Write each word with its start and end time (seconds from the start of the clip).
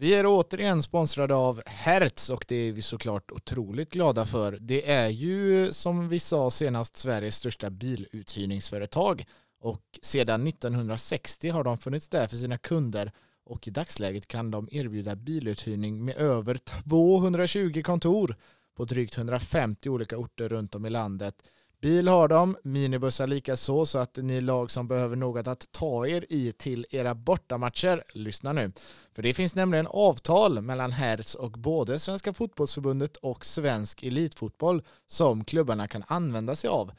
Vi 0.00 0.14
är 0.14 0.26
återigen 0.26 0.82
sponsrade 0.82 1.34
av 1.34 1.62
Hertz 1.66 2.30
och 2.30 2.44
det 2.48 2.56
är 2.56 2.72
vi 2.72 2.82
såklart 2.82 3.30
otroligt 3.30 3.90
glada 3.90 4.26
för. 4.26 4.58
Det 4.60 4.90
är 4.90 5.08
ju 5.08 5.72
som 5.72 6.08
vi 6.08 6.18
sa 6.18 6.50
senast 6.50 6.96
Sveriges 6.96 7.36
största 7.36 7.70
biluthyrningsföretag. 7.70 9.24
Och 9.60 9.82
sedan 10.02 10.46
1960 10.46 11.48
har 11.50 11.64
de 11.64 11.78
funnits 11.78 12.08
där 12.08 12.26
för 12.26 12.36
sina 12.36 12.58
kunder. 12.58 13.12
Och 13.44 13.68
i 13.68 13.70
dagsläget 13.70 14.28
kan 14.28 14.50
de 14.50 14.68
erbjuda 14.72 15.16
biluthyrning 15.16 16.04
med 16.04 16.16
över 16.16 16.54
220 16.54 17.82
kontor 17.82 18.36
på 18.76 18.84
drygt 18.84 19.18
150 19.18 19.88
olika 19.88 20.18
orter 20.18 20.48
runt 20.48 20.74
om 20.74 20.86
i 20.86 20.90
landet. 20.90 21.34
Bil 21.80 22.08
har 22.08 22.28
de, 22.28 22.56
minibussar 22.62 23.26
likaså 23.26 23.86
så 23.86 23.98
att 23.98 24.16
ni 24.16 24.40
lag 24.40 24.70
som 24.70 24.88
behöver 24.88 25.16
något 25.16 25.46
att 25.46 25.72
ta 25.72 26.06
er 26.06 26.24
i 26.28 26.52
till 26.52 26.86
era 26.90 27.14
bortamatcher, 27.14 28.04
lyssna 28.12 28.52
nu. 28.52 28.72
För 29.12 29.22
det 29.22 29.34
finns 29.34 29.54
nämligen 29.54 29.86
avtal 29.86 30.60
mellan 30.60 30.92
Hertz 30.92 31.34
och 31.34 31.50
både 31.50 31.98
Svenska 31.98 32.32
fotbollsförbundet 32.32 33.16
och 33.16 33.44
Svensk 33.44 34.02
Elitfotboll 34.02 34.82
som 35.06 35.44
klubbarna 35.44 35.88
kan 35.88 36.04
använda 36.06 36.54
sig 36.54 36.70
av. 36.70 36.92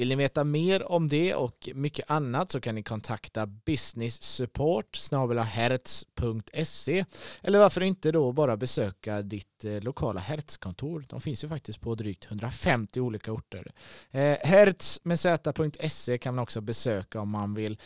Vill 0.00 0.08
ni 0.08 0.14
veta 0.14 0.44
mer 0.44 0.92
om 0.92 1.08
det 1.08 1.34
och 1.34 1.68
mycket 1.74 2.10
annat 2.10 2.50
så 2.50 2.60
kan 2.60 2.74
ni 2.74 2.82
kontakta 2.82 3.46
business 3.46 4.22
support 4.22 4.98
hertz.se 5.44 7.04
eller 7.42 7.58
varför 7.58 7.80
inte 7.80 8.12
då 8.12 8.32
bara 8.32 8.56
besöka 8.56 9.22
ditt 9.22 9.64
eh, 9.64 9.80
lokala 9.80 10.20
Hertz-kontor. 10.20 11.04
De 11.08 11.20
finns 11.20 11.44
ju 11.44 11.48
faktiskt 11.48 11.80
på 11.80 11.94
drygt 11.94 12.26
150 12.26 13.00
olika 13.00 13.32
orter. 13.32 13.72
Eh, 14.10 14.36
hertz 14.42 15.00
med 15.02 15.20
z.se 15.20 16.18
kan 16.18 16.34
man 16.34 16.42
också 16.42 16.60
besöka 16.60 17.20
om 17.20 17.30
man 17.30 17.54
vill 17.54 17.78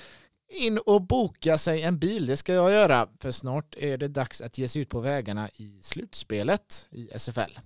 in 0.49 0.79
och 0.79 1.03
boka 1.03 1.59
sig 1.59 1.83
en 1.83 1.99
bil. 1.99 2.27
Det 2.27 2.37
ska 2.37 2.55
jag 2.55 2.73
göra 2.73 3.09
för 3.19 3.31
snart 3.31 3.75
är 3.79 3.99
det 3.99 4.09
dags 4.09 4.41
att 4.41 4.59
ge 4.59 4.69
sig 4.69 4.83
ut 4.83 4.89
på 4.89 5.01
vägarna 5.01 5.49
i 5.57 5.79
slutspelet 5.83 6.89
i 6.91 7.09
SFL. 7.19 7.59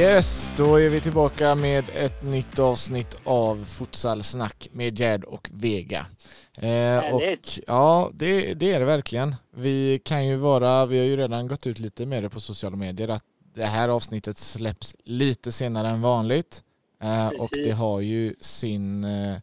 Yes, 0.00 0.52
då 0.56 0.76
är 0.76 0.88
vi 0.88 1.00
tillbaka 1.00 1.54
med 1.54 1.84
ett 1.94 2.22
nytt 2.22 2.58
avsnitt 2.58 3.20
av 3.24 3.64
Futsalsnack 3.64 4.68
med 4.72 5.00
Gerd 5.00 5.24
och 5.24 5.48
Vega. 5.52 6.06
Eh, 6.54 7.14
och, 7.14 7.22
ja, 7.66 8.10
det, 8.14 8.54
det, 8.54 8.72
är 8.72 8.80
det 8.80 8.86
verkligen. 8.86 9.34
Vi 9.50 9.98
kan 10.04 10.26
ju 10.26 10.36
vara, 10.36 10.86
vi 10.86 10.98
har 10.98 11.04
ju 11.04 11.16
redan 11.16 11.48
gått 11.48 11.66
ut 11.66 11.78
lite 11.78 12.06
med 12.06 12.22
det 12.22 12.30
på 12.30 12.40
sociala 12.40 12.76
medier 12.76 13.08
att 13.08 13.24
det 13.54 13.64
här 13.64 13.88
avsnittet 13.88 14.38
släpps 14.38 14.96
lite 15.04 15.52
senare 15.52 15.88
än 15.88 16.02
vanligt. 16.02 16.62
Eh, 17.02 17.28
och 17.28 17.50
det 17.64 17.70
har 17.70 18.00
ju 18.00 18.34
sin 18.40 19.04
eh, 19.04 19.36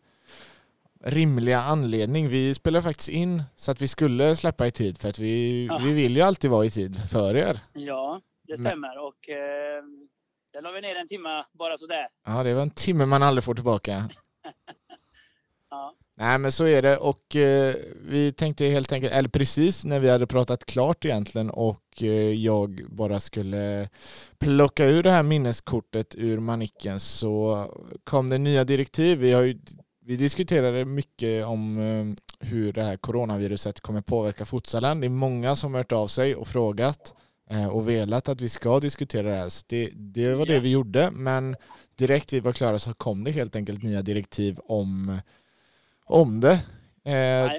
rimliga 1.04 1.62
anledning. 1.62 2.30
Vi 2.30 2.54
spelar 2.54 2.82
faktiskt 2.82 3.10
in 3.10 3.44
så 3.56 3.72
att 3.72 3.82
vi 3.82 3.88
skulle 3.88 4.36
släppa 4.36 4.68
i 4.68 4.72
tid 4.72 4.98
för 4.98 5.10
att 5.10 5.20
vi, 5.20 5.66
ja. 5.66 5.82
vi 5.84 5.94
vill 5.94 6.16
ju 6.16 6.22
alltid 6.22 6.52
vara 6.52 6.66
i 6.66 6.70
tid 6.70 7.10
för 7.10 7.36
er. 7.36 7.60
Ja, 7.74 8.22
det 8.48 8.54
stämmer. 8.54 9.08
Och 9.08 9.30
eh, 9.30 9.84
där 10.58 10.62
la 10.62 10.72
vi 10.72 10.82
ner 10.82 10.96
en 10.96 11.08
timme 11.08 11.46
bara 11.54 11.78
sådär. 11.78 12.08
Ja, 12.26 12.44
det 12.44 12.54
var 12.54 12.62
en 12.62 12.70
timme 12.70 13.06
man 13.06 13.24
aldrig 13.24 13.44
får 13.44 13.56
tillbaka. 13.56 14.10
ja. 15.70 15.96
Nej, 16.16 16.38
men 16.38 16.52
så 16.52 16.66
är 16.66 16.82
det 16.82 16.98
och 16.98 17.36
eh, 17.36 17.76
vi 18.02 18.34
tänkte 18.34 18.66
helt 18.66 18.92
enkelt, 18.92 19.14
eller 19.14 19.30
precis 19.30 19.86
när 19.86 20.00
vi 20.00 20.10
hade 20.10 20.28
pratat 20.28 20.66
klart 20.66 21.06
egentligen 21.06 21.50
och 21.50 22.04
eh, 22.04 22.34
jag 22.34 22.82
bara 22.90 23.20
skulle 23.20 23.90
plocka 24.40 24.86
ur 24.86 25.04
det 25.04 25.12
här 25.12 25.24
minneskortet 25.24 26.16
ur 26.16 26.40
manicken 26.40 27.00
så 27.00 27.66
kom 28.04 28.30
det 28.30 28.38
nya 28.38 28.64
direktiv. 28.64 29.18
Vi, 29.18 29.34
har 29.34 29.42
ju, 29.42 29.60
vi 30.06 30.16
diskuterade 30.16 30.86
mycket 30.86 31.46
om 31.46 31.80
eh, 31.80 32.06
hur 32.48 32.74
det 32.74 32.84
här 32.84 32.98
coronaviruset 32.98 33.80
kommer 33.80 34.02
påverka 34.02 34.46
futsalen. 34.46 35.00
Det 35.00 35.08
är 35.08 35.10
många 35.10 35.56
som 35.56 35.74
har 35.74 35.80
hört 35.80 35.92
av 35.92 36.08
sig 36.08 36.36
och 36.36 36.48
frågat. 36.48 37.14
Eh, 37.50 37.68
och 37.68 37.90
velat 37.90 38.30
att 38.30 38.42
vi 38.42 38.50
ska 38.50 38.80
diskutera 38.80 39.30
det 39.30 39.38
här. 39.38 39.50
Så 39.50 39.64
det, 39.68 39.90
det 39.96 40.36
var 40.36 40.46
det 40.46 40.60
vi 40.60 40.70
gjorde, 40.70 41.12
men 41.12 41.56
direkt 41.96 42.34
vi 42.34 42.40
var 42.40 42.54
klara 42.54 42.80
så 42.80 42.94
kom 42.94 43.24
det 43.24 43.32
helt 43.32 43.56
enkelt 43.56 43.84
nya 43.84 44.02
direktiv 44.02 44.60
om, 44.64 45.20
om 46.06 46.40
det. 46.40 46.54
Eh, 47.12 47.52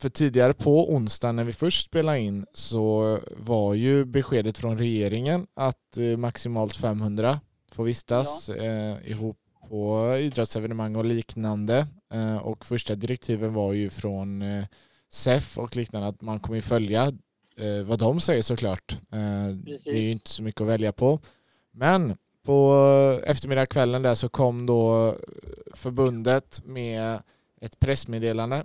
för 0.00 0.08
tidigare 0.08 0.54
på 0.54 0.92
onsdag 0.94 1.32
när 1.32 1.44
vi 1.44 1.52
först 1.52 1.86
spelade 1.86 2.20
in 2.20 2.46
så 2.54 3.18
var 3.36 3.74
ju 3.74 4.04
beskedet 4.04 4.58
från 4.58 4.78
regeringen 4.78 5.46
att 5.54 5.96
eh, 5.96 6.16
maximalt 6.16 6.76
500 6.76 7.40
får 7.72 7.84
vistas 7.84 8.50
ja. 8.56 8.64
eh, 8.64 9.10
ihop 9.10 9.36
på 9.68 10.16
idrottsevenemang 10.20 10.96
och 10.96 11.04
liknande. 11.04 11.86
Eh, 12.12 12.36
och 12.36 12.66
första 12.66 12.94
direktiven 12.94 13.54
var 13.54 13.72
ju 13.72 13.90
från 13.90 14.42
eh, 14.42 14.64
SEF 15.10 15.58
och 15.58 15.76
liknande 15.76 16.08
att 16.08 16.22
man 16.22 16.40
kommer 16.40 16.60
följa 16.60 17.12
eh, 17.58 17.82
vad 17.86 17.98
de 17.98 18.20
säger 18.20 18.42
såklart. 18.42 18.92
Eh, 19.12 19.48
det 19.84 19.90
är 19.90 20.00
ju 20.00 20.10
inte 20.10 20.30
så 20.30 20.42
mycket 20.42 20.60
att 20.60 20.66
välja 20.66 20.92
på. 20.92 21.20
Men 21.70 22.16
på 22.42 23.20
eftermiddagskvällen 23.24 24.02
där 24.02 24.14
så 24.14 24.28
kom 24.28 24.66
då 24.66 25.14
förbundet 25.74 26.60
med 26.64 27.22
ett 27.60 27.80
pressmeddelande 27.80 28.64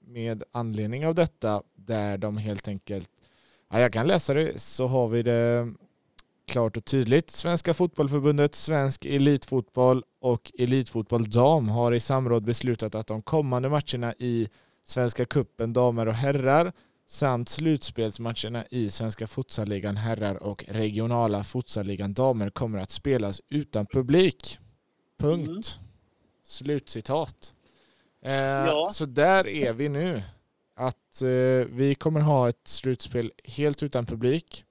med 0.00 0.42
anledning 0.52 1.06
av 1.06 1.14
detta 1.14 1.62
där 1.74 2.18
de 2.18 2.36
helt 2.36 2.68
enkelt, 2.68 3.10
ja, 3.70 3.80
jag 3.80 3.92
kan 3.92 4.06
läsa 4.06 4.34
det 4.34 4.60
så 4.60 4.86
har 4.86 5.08
vi 5.08 5.22
det 5.22 5.72
klart 6.46 6.76
och 6.76 6.84
tydligt. 6.84 7.30
Svenska 7.30 7.74
fotbollförbundet, 7.74 8.54
Svensk 8.54 9.04
Elitfotboll 9.04 10.04
och 10.20 10.52
Elitfotboll 10.58 11.30
Dam 11.30 11.68
har 11.68 11.92
i 11.92 12.00
samråd 12.00 12.44
beslutat 12.44 12.94
att 12.94 13.06
de 13.06 13.22
kommande 13.22 13.68
matcherna 13.68 14.14
i 14.18 14.48
Svenska 14.84 15.24
kuppen 15.24 15.72
damer 15.72 16.06
och 16.06 16.14
herrar 16.14 16.72
samt 17.10 17.48
slutspelsmatcherna 17.48 18.64
i 18.70 18.90
Svenska 18.90 19.26
futsalligan 19.26 19.96
herrar 19.96 20.42
och 20.42 20.64
regionala 20.68 21.44
futsalligan 21.44 22.14
damer 22.14 22.50
kommer 22.50 22.78
att 22.78 22.90
spelas 22.90 23.40
utan 23.48 23.86
publik. 23.86 24.58
Punkt. 25.18 25.48
Mm. 25.48 25.62
Slutcitat. 26.42 27.54
Eh, 28.22 28.32
ja. 28.32 28.90
Så 28.92 29.06
där 29.06 29.46
är 29.46 29.72
vi 29.72 29.88
nu. 29.88 30.22
Att 30.74 31.22
eh, 31.22 31.28
vi 31.70 31.96
kommer 31.98 32.20
ha 32.20 32.48
ett 32.48 32.68
slutspel 32.68 33.32
helt 33.44 33.82
utan 33.82 34.06
publik. 34.06 34.64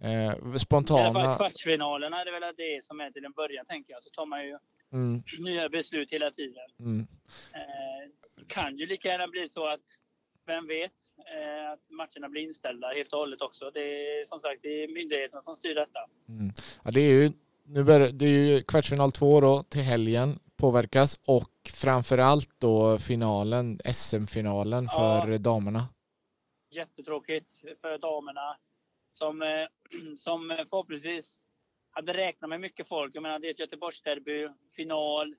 Eh, 0.00 0.54
spontana... 0.56 1.00
I 1.00 1.04
alla 1.04 1.12
fall 1.12 1.36
kvartsfinalerna 1.36 2.20
är 2.20 2.24
det 2.24 2.30
väl 2.30 2.54
det 2.56 2.84
som 2.84 3.00
är 3.00 3.10
till 3.10 3.24
en 3.24 3.32
början 3.32 3.66
tänker 3.66 3.92
jag. 3.92 4.02
Så 4.02 4.10
tar 4.10 4.26
man 4.26 4.44
ju 4.44 4.58
mm. 4.92 5.22
nya 5.38 5.68
beslut 5.68 6.12
hela 6.12 6.30
tiden. 6.30 6.68
Mm. 6.78 7.06
Eh, 7.52 8.46
kan 8.46 8.76
ju 8.76 8.86
lika 8.86 9.08
gärna 9.08 9.28
bli 9.28 9.48
så 9.48 9.66
att 9.66 9.98
vem 10.46 10.66
vet 10.66 10.92
eh, 11.18 11.70
att 11.72 11.90
matcherna 11.90 12.28
blir 12.28 12.42
inställda 12.42 12.88
helt 12.88 13.12
och 13.12 13.18
hållet 13.18 13.40
också. 13.42 13.70
Det 13.70 13.80
är 13.80 14.24
som 14.24 14.40
sagt 14.40 14.62
det 14.62 14.84
är 14.84 14.88
myndigheterna 14.88 15.42
som 15.42 15.56
styr 15.56 15.74
detta. 15.74 16.00
Mm. 16.28 16.52
Ja, 16.84 16.90
det 16.90 17.00
är 17.00 17.10
ju 17.10 17.32
nu 17.64 17.84
börjar, 17.84 18.08
det 18.08 18.24
är 18.24 18.44
ju 18.56 18.62
kvartsfinal 18.62 19.12
två 19.12 19.40
då 19.40 19.62
till 19.62 19.80
helgen 19.80 20.38
påverkas 20.56 21.20
och 21.26 21.52
framförallt 21.82 22.60
då 22.60 22.98
finalen, 22.98 23.78
SM-finalen 23.92 24.88
för 24.88 25.28
ja. 25.28 25.38
damerna. 25.38 25.80
Jättetråkigt 26.70 27.60
för 27.80 27.98
damerna 27.98 28.56
som, 29.10 29.42
eh, 29.42 29.66
som 30.16 30.64
förhoppningsvis 30.70 31.46
hade 31.90 32.14
räknat 32.14 32.48
med 32.48 32.60
mycket 32.60 32.88
folk. 32.88 33.14
Jag 33.14 33.22
menar 33.22 33.38
det 33.38 33.46
är 33.46 33.50
ett 33.50 33.58
Göteborgsderby, 33.58 34.48
final. 34.76 35.36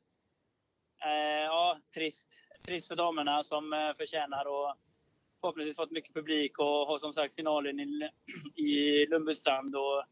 Eh, 1.06 1.46
ja, 1.46 1.80
trist. 1.94 2.30
Trist 2.66 2.88
för 2.88 2.96
damerna 2.96 3.44
som 3.44 3.74
eh, 3.74 3.94
förtjänar 3.98 4.70
att 4.70 4.78
förhoppningsvis 5.44 5.76
fått 5.76 5.92
mycket 5.92 6.14
publik 6.14 6.60
och 6.60 6.88
har 6.88 7.00
som 7.00 7.14
sagt 7.14 7.36
finalen 7.36 7.80
i, 7.80 8.10
i 8.56 9.06
Lundbystrand. 9.06 9.76
Och, 9.76 10.04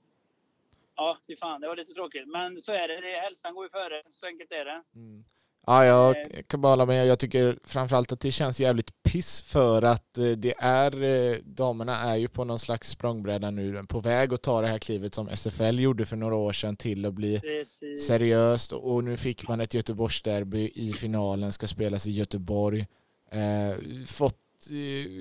ja, 0.95 1.18
fy 1.28 1.36
fan, 1.36 1.62
det 1.62 1.68
var 1.68 1.75
lite 1.75 1.94
tråkigt. 1.94 2.28
Men 2.28 2.62
så 2.62 2.72
är 2.72 2.88
det. 2.88 3.01
det 3.01 3.18
hälsan 3.18 3.56
går 3.56 3.66
ju 3.66 3.69
före. 3.69 4.04
Så 4.12 4.25
enkelt 4.25 4.51
är 4.51 4.66
det. 4.66 4.83
Mm. 4.95 5.24
Ja, 5.66 5.86
jag 5.86 6.18
eh. 6.18 6.44
kan 6.48 6.62
bara 6.62 6.69
hålla 6.69 6.86
med. 6.86 7.07
Jag 7.07 7.19
tycker 7.19 7.60
framförallt 7.63 8.12
att 8.12 8.19
det 8.19 8.31
känns 8.31 8.60
jävligt 8.60 9.04
piss 9.04 9.42
för 9.42 9.81
att 9.81 10.18
eh, 10.18 10.25
det 10.25 10.54
är, 10.57 11.04
eh, 11.04 11.38
damerna 11.44 11.98
är 11.98 12.16
ju 12.16 12.27
på 12.27 12.44
någon 12.44 12.60
slags 12.60 12.89
språngbräda 12.89 13.51
nu, 13.51 13.84
på 13.89 14.00
väg 14.00 14.34
att 14.34 14.42
ta 14.42 14.62
det 14.62 14.68
här 14.68 14.80
klivet 14.80 15.16
som 15.16 15.30
SFL 15.30 15.80
gjorde 15.80 16.06
för 16.06 16.16
några 16.16 16.36
år 16.36 16.51
sedan 16.51 16.75
till 16.75 17.06
att 17.06 17.13
bli 17.13 17.39
Precis. 17.39 18.07
seriöst 18.07 18.72
och 18.72 19.04
nu 19.04 19.18
fick 19.18 19.48
man 19.48 19.62
ett 19.62 19.74
Göteborgsderby 19.74 20.72
i 20.75 20.94
finalen, 20.94 21.51
ska 21.51 21.68
spelas 21.68 22.07
i 22.07 22.12
Göteborg. 22.12 22.88
Eh, 23.31 24.06
fått 24.07 24.38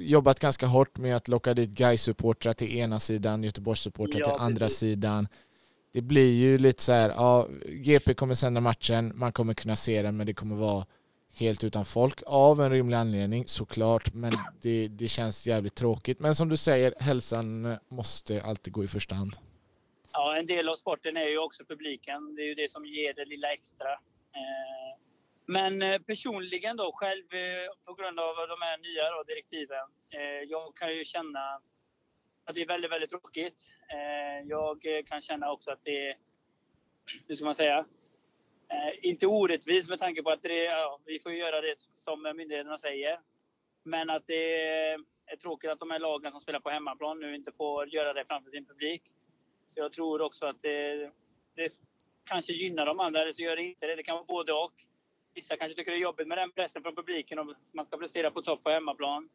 jobbat 0.02 0.40
ganska 0.40 0.66
hårt 0.66 0.98
med 0.98 1.16
att 1.16 1.28
locka 1.28 1.54
dit 1.54 1.70
Gais-supportrar 1.70 2.52
till 2.52 2.78
ena 2.78 2.98
sidan, 2.98 3.44
Göteborgs-supportrar 3.44 4.20
ja, 4.20 4.24
till 4.24 4.40
andra 4.40 4.66
precis. 4.66 4.78
sidan. 4.78 5.28
Det 5.92 6.02
blir 6.02 6.32
ju 6.32 6.58
lite 6.58 6.82
så 6.82 6.92
här, 6.92 7.08
ja, 7.08 7.48
GP 7.68 8.14
kommer 8.14 8.34
sända 8.34 8.60
matchen, 8.60 9.12
man 9.14 9.32
kommer 9.32 9.54
kunna 9.54 9.76
se 9.76 10.02
den, 10.02 10.16
men 10.16 10.26
det 10.26 10.34
kommer 10.34 10.56
vara 10.56 10.86
helt 11.38 11.64
utan 11.64 11.84
folk 11.84 12.22
av 12.26 12.60
en 12.60 12.70
rimlig 12.70 12.96
anledning 12.96 13.46
såklart. 13.46 14.14
Men 14.14 14.32
det, 14.62 14.88
det 14.88 15.08
känns 15.08 15.46
jävligt 15.46 15.74
tråkigt. 15.74 16.20
Men 16.20 16.34
som 16.34 16.48
du 16.48 16.56
säger, 16.56 16.94
hälsan 17.00 17.76
måste 17.88 18.42
alltid 18.42 18.72
gå 18.72 18.84
i 18.84 18.88
första 18.88 19.14
hand. 19.14 19.32
Ja, 20.12 20.38
en 20.38 20.46
del 20.46 20.68
av 20.68 20.74
sporten 20.74 21.16
är 21.16 21.28
ju 21.28 21.38
också 21.38 21.64
publiken. 21.64 22.34
Det 22.34 22.42
är 22.42 22.46
ju 22.46 22.54
det 22.54 22.70
som 22.70 22.86
ger 22.86 23.14
det 23.14 23.24
lilla 23.24 23.52
extra. 23.52 23.92
Eh, 24.40 24.89
men 25.50 25.82
eh, 25.82 25.98
personligen 25.98 26.76
då 26.76 26.92
själv 26.92 27.34
eh, 27.34 27.70
på 27.84 27.94
grund 27.94 28.20
av 28.20 28.34
de 28.36 28.56
här 28.60 28.78
nya 28.78 29.10
då, 29.10 29.22
direktiven. 29.22 29.86
Eh, 30.10 30.42
jag 30.48 30.76
kan 30.76 30.96
ju 30.96 31.04
känna 31.04 31.60
att 32.44 32.54
det 32.54 32.62
är 32.62 32.66
väldigt, 32.66 32.92
väldigt 32.92 33.10
tråkigt. 33.10 33.72
Jag 34.44 34.84
kan 35.06 35.22
känna 35.22 35.52
också 35.52 35.70
att 35.70 35.84
det 35.84 36.08
är, 36.08 36.16
hur 37.28 37.34
ska 37.34 37.44
man 37.44 37.54
säga, 37.54 37.84
Eh, 38.70 39.08
inte 39.10 39.26
orättvist 39.26 39.88
med 39.88 39.98
tanke 39.98 40.22
på 40.22 40.30
att 40.30 40.42
det, 40.42 40.64
ja, 40.64 41.00
vi 41.06 41.20
får 41.20 41.32
göra 41.32 41.60
det 41.60 41.74
som 41.94 42.22
myndigheterna 42.22 42.78
säger. 42.78 43.20
Men 43.82 44.10
att 44.10 44.26
det 44.26 44.64
är 45.26 45.36
tråkigt 45.42 45.70
att 45.70 45.78
de 45.78 45.90
här 45.90 45.98
lagen 45.98 46.32
som 46.32 46.40
spelar 46.40 46.60
på 46.60 46.70
hemmaplan 46.70 47.20
nu 47.20 47.34
inte 47.34 47.52
får 47.52 47.88
göra 47.88 48.12
det 48.12 48.24
framför 48.24 48.50
sin 48.50 48.66
publik. 48.66 49.02
Så 49.66 49.80
jag 49.80 49.92
tror 49.92 50.20
också 50.20 50.46
att 50.46 50.62
det, 50.62 51.10
det 51.54 51.72
kanske 52.24 52.52
gynnar 52.52 52.86
de 52.86 53.00
andra, 53.00 53.22
eller 53.22 53.32
så 53.32 53.42
gör 53.42 53.56
det 53.56 53.62
inte 53.62 53.86
det. 53.86 53.96
Det 53.96 54.02
kan 54.02 54.16
vara 54.16 54.24
både 54.24 54.52
och. 54.52 54.72
Vissa 55.34 55.56
kanske 55.56 55.76
tycker 55.76 55.90
det 55.90 55.96
är 55.96 56.00
jobbigt 56.00 56.28
med 56.28 56.38
den 56.38 56.52
pressen 56.52 56.82
från 56.82 56.96
publiken 56.96 57.38
och 57.38 57.46
man 57.74 57.86
ska 57.86 57.96
prestera 57.96 58.30
på 58.30 58.42
topp 58.42 58.62
på 58.62 58.70
hemmaplan. 58.70 59.28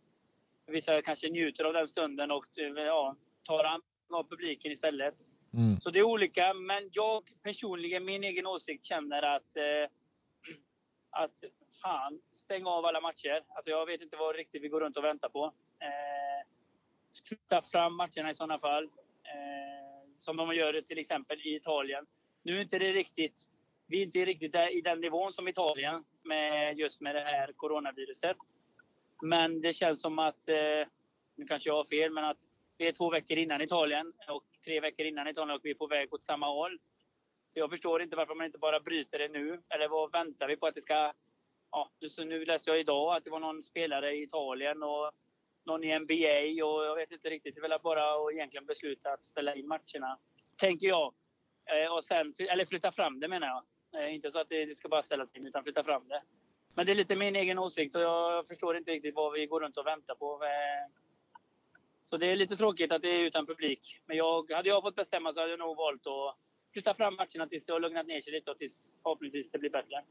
Vissa 0.67 1.01
kanske 1.01 1.29
njuter 1.29 1.63
av 1.63 1.73
den 1.73 1.87
stunden 1.87 2.31
och 2.31 2.45
ja, 2.75 3.15
tar 3.43 3.63
an 3.63 3.81
av 4.09 4.29
publiken 4.29 4.71
istället. 4.71 5.15
Mm. 5.53 5.79
Så 5.79 5.89
det 5.89 5.99
är 5.99 6.03
olika, 6.03 6.53
men 6.53 6.89
jag 6.91 7.23
personligen, 7.43 8.05
min 8.05 8.23
egen 8.23 8.45
åsikt, 8.45 8.85
känner 8.85 9.21
att 9.21 9.57
eh, 9.57 9.89
att 11.09 11.43
fan, 11.81 12.21
stäng 12.31 12.65
av 12.65 12.85
alla 12.85 13.01
matcher. 13.01 13.43
Alltså 13.47 13.71
jag 13.71 13.85
vet 13.85 14.01
inte 14.01 14.17
vad 14.17 14.35
riktigt 14.35 14.63
vi 14.63 14.67
går 14.67 14.81
runt 14.81 14.97
och 14.97 15.03
väntar 15.03 15.29
på. 15.29 15.45
Eh, 15.79 16.47
flytta 17.27 17.61
fram 17.61 17.95
matcherna 17.95 18.29
i 18.29 18.33
sådana 18.33 18.59
fall. 18.59 18.83
Eh, 18.83 19.85
som 20.17 20.37
de 20.37 20.55
gör 20.55 20.81
till 20.81 20.97
exempel 20.97 21.39
i 21.39 21.55
Italien. 21.55 22.05
Nu 22.43 22.57
är 22.57 22.61
inte 22.61 22.79
det 22.79 22.93
riktigt, 22.93 23.49
vi 23.87 24.01
är 24.01 24.05
inte 24.05 24.25
riktigt 24.25 24.51
där, 24.51 24.77
i 24.77 24.81
den 24.81 25.01
nivån 25.01 25.33
som 25.33 25.47
Italien 25.47 26.03
med 26.23 26.79
just 26.79 27.01
med 27.01 27.15
det 27.15 27.21
här 27.21 27.53
coronaviruset. 27.55 28.37
Men 29.21 29.61
det 29.61 29.73
känns 29.73 30.01
som 30.01 30.19
att, 30.19 30.47
eh, 30.47 30.87
nu 31.35 31.45
kanske 31.47 31.69
jag 31.69 31.75
har 31.75 31.85
fel, 31.85 32.11
men 32.11 32.25
att 32.25 32.39
vi 32.77 32.87
är 32.87 32.91
två 32.91 33.09
veckor 33.09 33.37
innan 33.37 33.61
Italien 33.61 34.13
och 34.27 34.43
tre 34.65 34.79
veckor 34.79 35.05
innan 35.05 35.27
Italien 35.27 35.55
och 35.55 35.65
vi 35.65 35.71
är 35.71 35.75
på 35.75 35.87
väg 35.87 36.13
åt 36.13 36.23
samma 36.23 36.45
håll. 36.45 36.79
Så 37.49 37.59
jag 37.59 37.69
förstår 37.69 38.01
inte 38.01 38.15
varför 38.15 38.35
man 38.35 38.45
inte 38.45 38.57
bara 38.57 38.79
bryter 38.79 39.19
det 39.19 39.27
nu. 39.27 39.61
Eller 39.69 39.87
vad 39.87 40.11
väntar 40.11 40.47
vi 40.47 40.57
på 40.57 40.67
att 40.67 40.75
det 40.75 40.81
ska... 40.81 41.13
Ja, 41.71 41.91
så 42.07 42.23
nu 42.23 42.45
läste 42.45 42.69
jag 42.69 42.79
idag 42.79 43.15
att 43.15 43.23
det 43.23 43.29
var 43.29 43.39
någon 43.39 43.63
spelare 43.63 44.15
i 44.15 44.23
Italien 44.23 44.83
och 44.83 45.11
någon 45.65 45.83
i 45.83 45.99
NBA 45.99 46.65
och 46.65 46.85
jag 46.85 46.95
vet 46.95 47.11
inte 47.11 47.29
riktigt. 47.29 47.55
Det 47.55 47.59
är 47.59 47.69
väl 47.69 47.79
bara 47.83 48.13
att 48.13 48.33
egentligen 48.33 48.65
besluta 48.65 49.13
att 49.13 49.25
ställa 49.25 49.55
in 49.55 49.67
matcherna. 49.67 50.19
Tänker 50.57 50.87
jag. 50.87 51.13
Eh, 51.65 51.93
och 51.93 52.03
sen, 52.03 52.33
eller 52.39 52.65
flytta 52.65 52.91
fram 52.91 53.19
det 53.19 53.27
menar 53.27 53.47
jag. 53.47 53.63
Eh, 53.99 54.15
inte 54.15 54.31
så 54.31 54.39
att 54.39 54.49
det 54.49 54.77
ska 54.77 54.89
bara 54.89 55.03
ställas 55.03 55.35
in 55.35 55.47
utan 55.47 55.63
flytta 55.63 55.83
fram 55.83 56.07
det. 56.07 56.21
Men 56.75 56.85
det 56.85 56.91
är 56.91 56.95
lite 56.95 57.15
min 57.15 57.35
egen 57.35 57.59
åsikt 57.59 57.95
och 57.95 58.01
jag 58.01 58.47
förstår 58.47 58.77
inte 58.77 58.91
riktigt 58.91 59.15
vad 59.15 59.33
vi 59.33 59.45
går 59.45 59.59
runt 59.59 59.77
och 59.77 59.85
väntar 59.85 60.15
på. 60.15 60.43
Eh, 60.43 60.91
så 62.01 62.17
det 62.17 62.31
är 62.31 62.35
lite 62.35 62.57
tråkigt 62.57 62.91
att 62.91 63.01
det 63.01 63.07
är 63.07 63.19
utan 63.19 63.45
publik. 63.45 64.01
Men 64.05 64.17
jag, 64.17 64.51
hade 64.51 64.69
jag 64.69 64.83
fått 64.83 64.95
bestämma 64.95 65.33
så 65.33 65.39
hade 65.39 65.51
jag 65.51 65.59
nog 65.59 65.77
valt 65.77 66.07
att 66.07 66.35
flytta 66.73 66.93
fram 66.93 67.15
matcherna 67.15 67.47
tills 67.49 67.65
det 67.65 67.73
har 67.73 67.79
lugnat 67.79 68.07
ner 68.07 68.21
sig 68.21 68.33
lite 68.33 68.51
och 68.51 68.57
tills 68.57 68.91
förhoppningsvis 69.03 69.49
det 69.51 69.59
blir 69.59 69.69
bättre. 69.69 70.01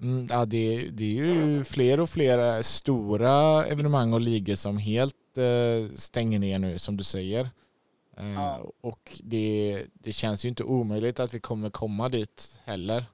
Mm, 0.00 0.26
ja, 0.30 0.44
det, 0.44 0.88
det 0.92 1.18
är 1.18 1.34
ju 1.34 1.64
fler 1.64 2.00
och 2.00 2.08
fler 2.08 2.38
eh, 2.38 2.60
stora 2.60 3.64
evenemang 3.64 4.12
och 4.12 4.20
ligor 4.20 4.54
som 4.54 4.78
helt 4.78 5.38
eh, 5.38 5.96
stänger 5.96 6.38
ner 6.38 6.58
nu 6.58 6.78
som 6.78 6.96
du 6.96 7.04
säger. 7.04 7.48
Eh, 8.16 8.34
ja. 8.34 8.72
Och 8.80 9.20
det, 9.22 9.86
det 9.94 10.12
känns 10.12 10.44
ju 10.44 10.48
inte 10.48 10.64
omöjligt 10.64 11.20
att 11.20 11.34
vi 11.34 11.40
kommer 11.40 11.70
komma 11.70 12.08
dit 12.08 12.60
heller. 12.64 13.04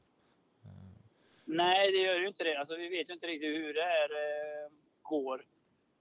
Nej, 1.45 1.93
det 1.93 1.99
gör 1.99 2.19
ju 2.21 2.29
inte 2.29 2.45
det. 2.45 2.59
Alltså, 2.59 2.77
vi 2.77 2.89
vet 2.89 3.11
ju 3.11 3.15
inte 3.15 3.27
riktigt 3.27 3.49
hur 3.49 3.75
det 3.75 3.83
här 3.83 4.11
eh, 4.11 4.71
går. 5.03 5.45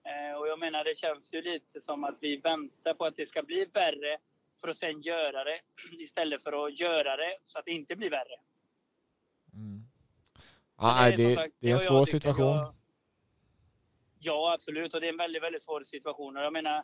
Eh, 0.04 0.40
och 0.40 0.48
jag 0.48 0.60
menar, 0.60 0.84
det 0.84 0.98
känns 0.98 1.34
ju 1.34 1.42
lite 1.42 1.82
som 1.82 2.04
att 2.04 2.18
vi 2.20 2.38
väntar 2.38 2.94
på 2.94 3.06
att 3.06 3.16
det 3.16 3.26
ska 3.26 3.44
bli 3.44 3.66
värre 3.74 4.18
för 4.62 4.68
att 4.68 4.78
sen 4.78 5.02
göra 5.02 5.44
det 5.44 5.60
istället 6.04 6.44
för 6.44 6.66
att 6.66 6.80
göra 6.80 7.18
det 7.18 7.38
så 7.46 7.60
att 7.60 7.66
det 7.66 7.72
inte 7.72 7.96
blir 7.96 8.10
värre. 8.10 8.40
Mm. 9.54 9.82
Ja, 10.78 11.12
det, 11.18 11.24
är, 11.24 11.28
det, 11.28 11.36
sagt, 11.36 11.56
det 11.60 11.70
är 11.70 11.74
en 11.74 11.80
svår 11.80 12.06
situation. 12.06 12.56
Jag, 12.56 12.74
ja, 14.20 14.54
absolut. 14.54 14.94
Och 14.94 15.02
det 15.02 15.08
är 15.08 15.12
en 15.12 15.18
väldigt, 15.18 15.44
väldigt 15.44 15.64
svår 15.64 15.84
situation. 15.84 16.38
Och 16.38 16.44
jag 16.44 16.54
menar, 16.54 16.84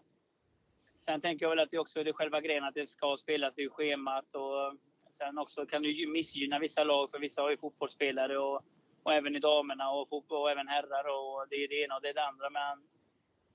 sen 1.05 1.21
tänker 1.21 1.45
jag 1.45 1.49
väl 1.49 1.59
att 1.59 1.71
det 1.71 1.79
också 1.79 1.99
är 1.99 2.13
själva 2.13 2.41
grejen 2.41 2.63
att 2.63 2.73
det 2.73 2.87
ska 2.87 3.17
spelas 3.17 3.59
i 3.59 3.69
schemat. 3.69 4.35
Och 4.35 4.77
sen 5.11 5.37
också 5.37 5.65
kan 5.65 5.81
det 5.81 6.07
missgynna 6.07 6.59
vissa 6.59 6.83
lag, 6.83 7.11
för 7.11 7.19
vissa 7.19 7.41
har 7.41 7.49
ju 7.49 7.57
fotbollsspelare 7.57 8.37
och, 8.37 8.65
och 9.03 9.13
även 9.13 9.35
i 9.35 9.39
damerna 9.39 9.91
och, 9.91 10.09
fotboll, 10.09 10.41
och 10.41 10.51
även 10.51 10.67
herrar. 10.67 11.05
Och 11.07 11.47
det 11.49 11.55
är 11.55 11.67
det 11.67 11.83
ena 11.83 11.95
och 11.95 12.01
det 12.01 12.09
är 12.09 12.13
det 12.13 12.27
andra. 12.27 12.49
Men 12.49 12.87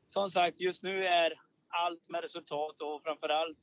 som 0.06 0.30
sagt, 0.30 0.60
just 0.60 0.82
nu 0.82 1.06
är 1.06 1.40
allt 1.68 2.08
med 2.08 2.22
resultat 2.22 2.80
och 2.80 3.02
framförallt 3.02 3.58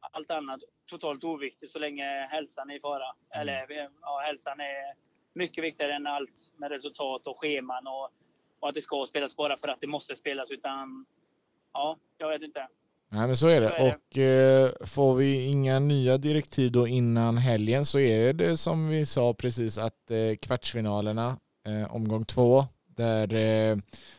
allt 0.00 0.30
annat 0.30 0.60
totalt 0.86 1.24
oviktigt 1.24 1.70
så 1.70 1.78
länge 1.78 2.04
hälsan 2.30 2.70
är 2.70 2.74
i 2.74 2.80
fara. 2.80 3.14
Mm. 3.34 3.40
Eller 3.40 3.90
ja, 4.00 4.22
hälsan 4.26 4.60
är 4.60 4.94
mycket 5.32 5.64
viktigare 5.64 5.94
än 5.94 6.06
allt 6.06 6.52
med 6.56 6.70
resultat 6.70 7.26
och 7.26 7.40
scheman 7.40 7.86
och, 7.86 8.10
och 8.60 8.68
att 8.68 8.74
det 8.74 8.82
ska 8.82 9.06
spelas 9.06 9.36
bara 9.36 9.56
för 9.56 9.68
att 9.68 9.80
det 9.80 9.86
måste 9.86 10.16
spelas. 10.16 10.50
Utan 10.50 11.06
ja, 11.72 11.98
jag 12.18 12.28
vet 12.28 12.42
inte. 12.42 12.68
Nej 13.12 13.26
men 13.26 13.36
så 13.36 13.48
är 13.48 13.60
det. 13.60 13.70
Och 13.70 14.18
eh, 14.18 14.70
får 14.86 15.14
vi 15.14 15.44
inga 15.44 15.78
nya 15.78 16.18
direktiv 16.18 16.72
då 16.72 16.88
innan 16.88 17.36
helgen 17.36 17.84
så 17.84 17.98
är 17.98 18.32
det 18.32 18.56
som 18.56 18.88
vi 18.88 19.06
sa 19.06 19.34
precis 19.34 19.78
att 19.78 20.10
eh, 20.10 20.36
kvartsfinalerna, 20.42 21.36
eh, 21.66 21.94
omgång 21.94 22.24
två, 22.24 22.64
där 22.86 23.34
eh, 23.34 23.76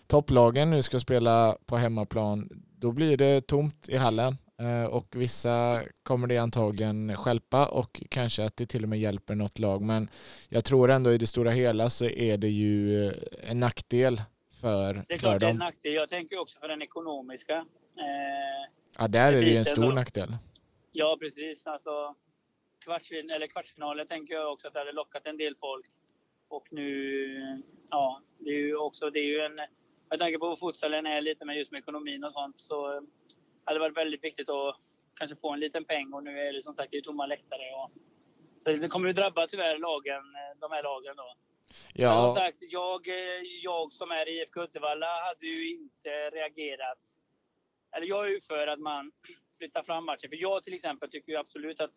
topplagen 0.07 0.69
nu 0.69 0.81
ska 0.81 0.99
spela 0.99 1.57
på 1.65 1.77
hemmaplan, 1.77 2.49
då 2.75 2.91
blir 2.91 3.17
det 3.17 3.47
tomt 3.47 3.89
i 3.89 3.97
hallen 3.97 4.37
eh, 4.61 4.83
och 4.83 5.15
vissa 5.15 5.81
kommer 6.03 6.27
det 6.27 6.37
antagligen 6.37 7.17
skälpa 7.17 7.65
och 7.65 8.01
kanske 8.09 8.45
att 8.45 8.57
det 8.57 8.65
till 8.65 8.83
och 8.83 8.89
med 8.89 8.99
hjälper 8.99 9.35
något 9.35 9.59
lag. 9.59 9.81
Men 9.81 10.09
jag 10.49 10.65
tror 10.65 10.91
ändå 10.91 11.11
i 11.11 11.17
det 11.17 11.27
stora 11.27 11.51
hela 11.51 11.89
så 11.89 12.05
är 12.05 12.37
det 12.37 12.49
ju 12.49 13.05
eh, 13.07 13.13
en 13.49 13.59
nackdel 13.59 14.21
för, 14.61 14.93
det 15.07 15.13
är 15.13 15.17
klart. 15.17 15.39
Det 15.39 15.45
är 15.45 15.49
en 15.49 15.57
nackdel. 15.57 15.93
Jag 15.93 16.09
tänker 16.09 16.39
också 16.39 16.59
för 16.59 16.67
den 16.67 16.81
ekonomiska. 16.81 17.55
Eh, 17.97 18.80
ja, 18.97 19.07
där 19.07 19.33
är 19.33 19.41
det 19.41 19.49
ju 19.49 19.57
en 19.57 19.65
stor 19.65 19.81
då. 19.83 19.91
nackdel. 19.91 20.29
Ja, 20.91 21.17
precis. 21.19 21.67
Alltså, 21.67 22.15
kvartsfin 22.79 23.29
eller 23.29 23.47
kvartsfinaler 23.47 24.05
tänker 24.05 24.33
jag 24.33 24.53
också 24.53 24.67
att 24.67 24.73
det 24.73 24.79
hade 24.79 24.91
lockat 24.91 25.25
en 25.25 25.37
del 25.37 25.55
folk. 25.55 25.85
Och 26.47 26.67
nu, 26.71 27.63
ja, 27.89 28.21
det 28.37 28.49
är 28.49 28.59
ju 28.59 28.75
också, 28.75 29.09
det 29.09 29.19
är 29.19 29.25
ju 29.25 29.39
en, 29.39 29.55
med 30.09 30.19
tanke 30.19 30.39
på 30.39 30.47
vad 30.47 30.59
futsalen 30.59 31.05
är 31.05 31.21
lite 31.21 31.45
med 31.45 31.57
just 31.57 31.71
med 31.71 31.79
ekonomin 31.79 32.23
och 32.23 32.33
sånt 32.33 32.59
så 32.59 32.87
hade 33.65 33.75
det 33.75 33.79
varit 33.79 33.97
väldigt 33.97 34.23
viktigt 34.23 34.49
att 34.49 34.75
kanske 35.13 35.35
få 35.35 35.53
en 35.53 35.59
liten 35.59 35.85
peng 35.85 36.13
och 36.13 36.23
nu 36.23 36.39
är 36.39 36.53
det 36.53 36.61
som 36.61 36.73
sagt 36.73 36.91
det 36.91 37.01
tomma 37.03 37.25
läktare. 37.25 37.73
Och, 37.75 37.91
så 38.63 38.71
det 38.71 38.87
kommer 38.87 39.07
ju 39.07 39.13
drabba 39.13 39.47
tyvärr 39.47 39.77
lagen, 39.77 40.23
de 40.59 40.71
här 40.71 40.83
lagen 40.83 41.15
då. 41.17 41.35
Ja. 41.93 42.25
Som 42.25 42.35
sagt, 42.35 42.57
jag, 42.59 43.07
jag 43.63 43.93
som 43.93 44.11
är 44.11 44.29
i 44.29 44.41
IFK 44.41 44.61
Uddevalla 44.61 45.21
hade 45.27 45.45
ju 45.45 45.71
inte 45.71 46.29
reagerat. 46.29 46.99
Eller 47.91 48.07
jag 48.07 48.25
är 48.25 48.29
ju 48.29 48.41
för 48.41 48.67
att 48.67 48.79
man 48.79 49.11
flyttar 49.57 49.83
fram 49.83 50.05
matchen. 50.05 50.29
För 50.29 50.37
jag 50.37 50.63
till 50.63 50.73
exempel 50.73 51.09
tycker 51.09 51.31
ju 51.31 51.37
absolut 51.37 51.79
att 51.79 51.91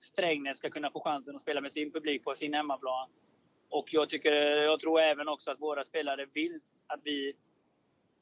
Strängnäs 0.00 0.58
ska 0.58 0.70
kunna 0.70 0.90
få 0.90 1.00
chansen 1.00 1.36
att 1.36 1.42
spela 1.42 1.60
med 1.60 1.72
sin 1.72 1.92
publik 1.92 2.24
på 2.24 2.34
sin 2.34 2.54
hemmaplan. 2.54 3.08
Och 3.68 3.94
jag, 3.94 4.08
tycker, 4.08 4.32
jag 4.56 4.80
tror 4.80 5.00
även 5.00 5.28
också 5.28 5.50
att 5.50 5.60
våra 5.60 5.84
spelare 5.84 6.26
vill 6.32 6.60
att 6.86 7.00
vi, 7.04 7.36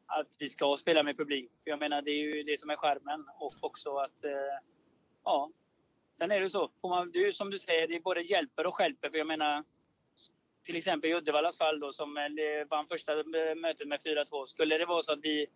att 0.07 0.37
vi 0.39 0.49
ska 0.49 0.77
spela 0.77 1.03
med 1.03 1.17
publik. 1.17 1.51
För 1.65 1.71
jag 1.71 1.79
menar, 1.79 2.03
det 2.03 2.11
är 2.11 2.37
ju 2.37 2.43
det 2.43 2.61
som 2.61 2.71
är 2.71 2.77
skärmen 2.77 3.25
och 3.39 3.53
också 3.61 3.97
att, 3.97 4.25
eh, 4.25 4.31
ja. 5.25 5.51
Sen 6.13 6.31
är 6.31 6.41
det 6.41 6.51
så, 6.51 6.71
får 6.81 6.89
man, 6.89 7.11
det 7.11 7.19
är 7.19 7.33
som 7.33 7.51
du 7.51 7.59
säger, 7.59 7.89
det 7.89 8.01
både 8.01 8.23
hjälper 8.23 8.67
och 8.67 8.75
skälper. 8.75 9.11
För 9.11 9.19
jag 9.19 9.27
menar, 9.27 9.65
till 10.63 10.77
exempel 10.77 11.11
i 11.11 11.15
Uddevallas 11.15 11.59
fall 11.59 11.81
då 11.81 11.93
som 11.93 12.17
eh, 12.17 12.25
vann 12.71 12.87
första 12.87 13.13
eh, 13.21 13.55
mötet 13.57 13.89
med 13.89 14.01
4-2. 14.01 14.47
Skulle 14.47 14.79
det 14.79 14.87
vara 14.87 15.03
så 15.03 15.13
att 15.13 15.21
vi 15.23 15.47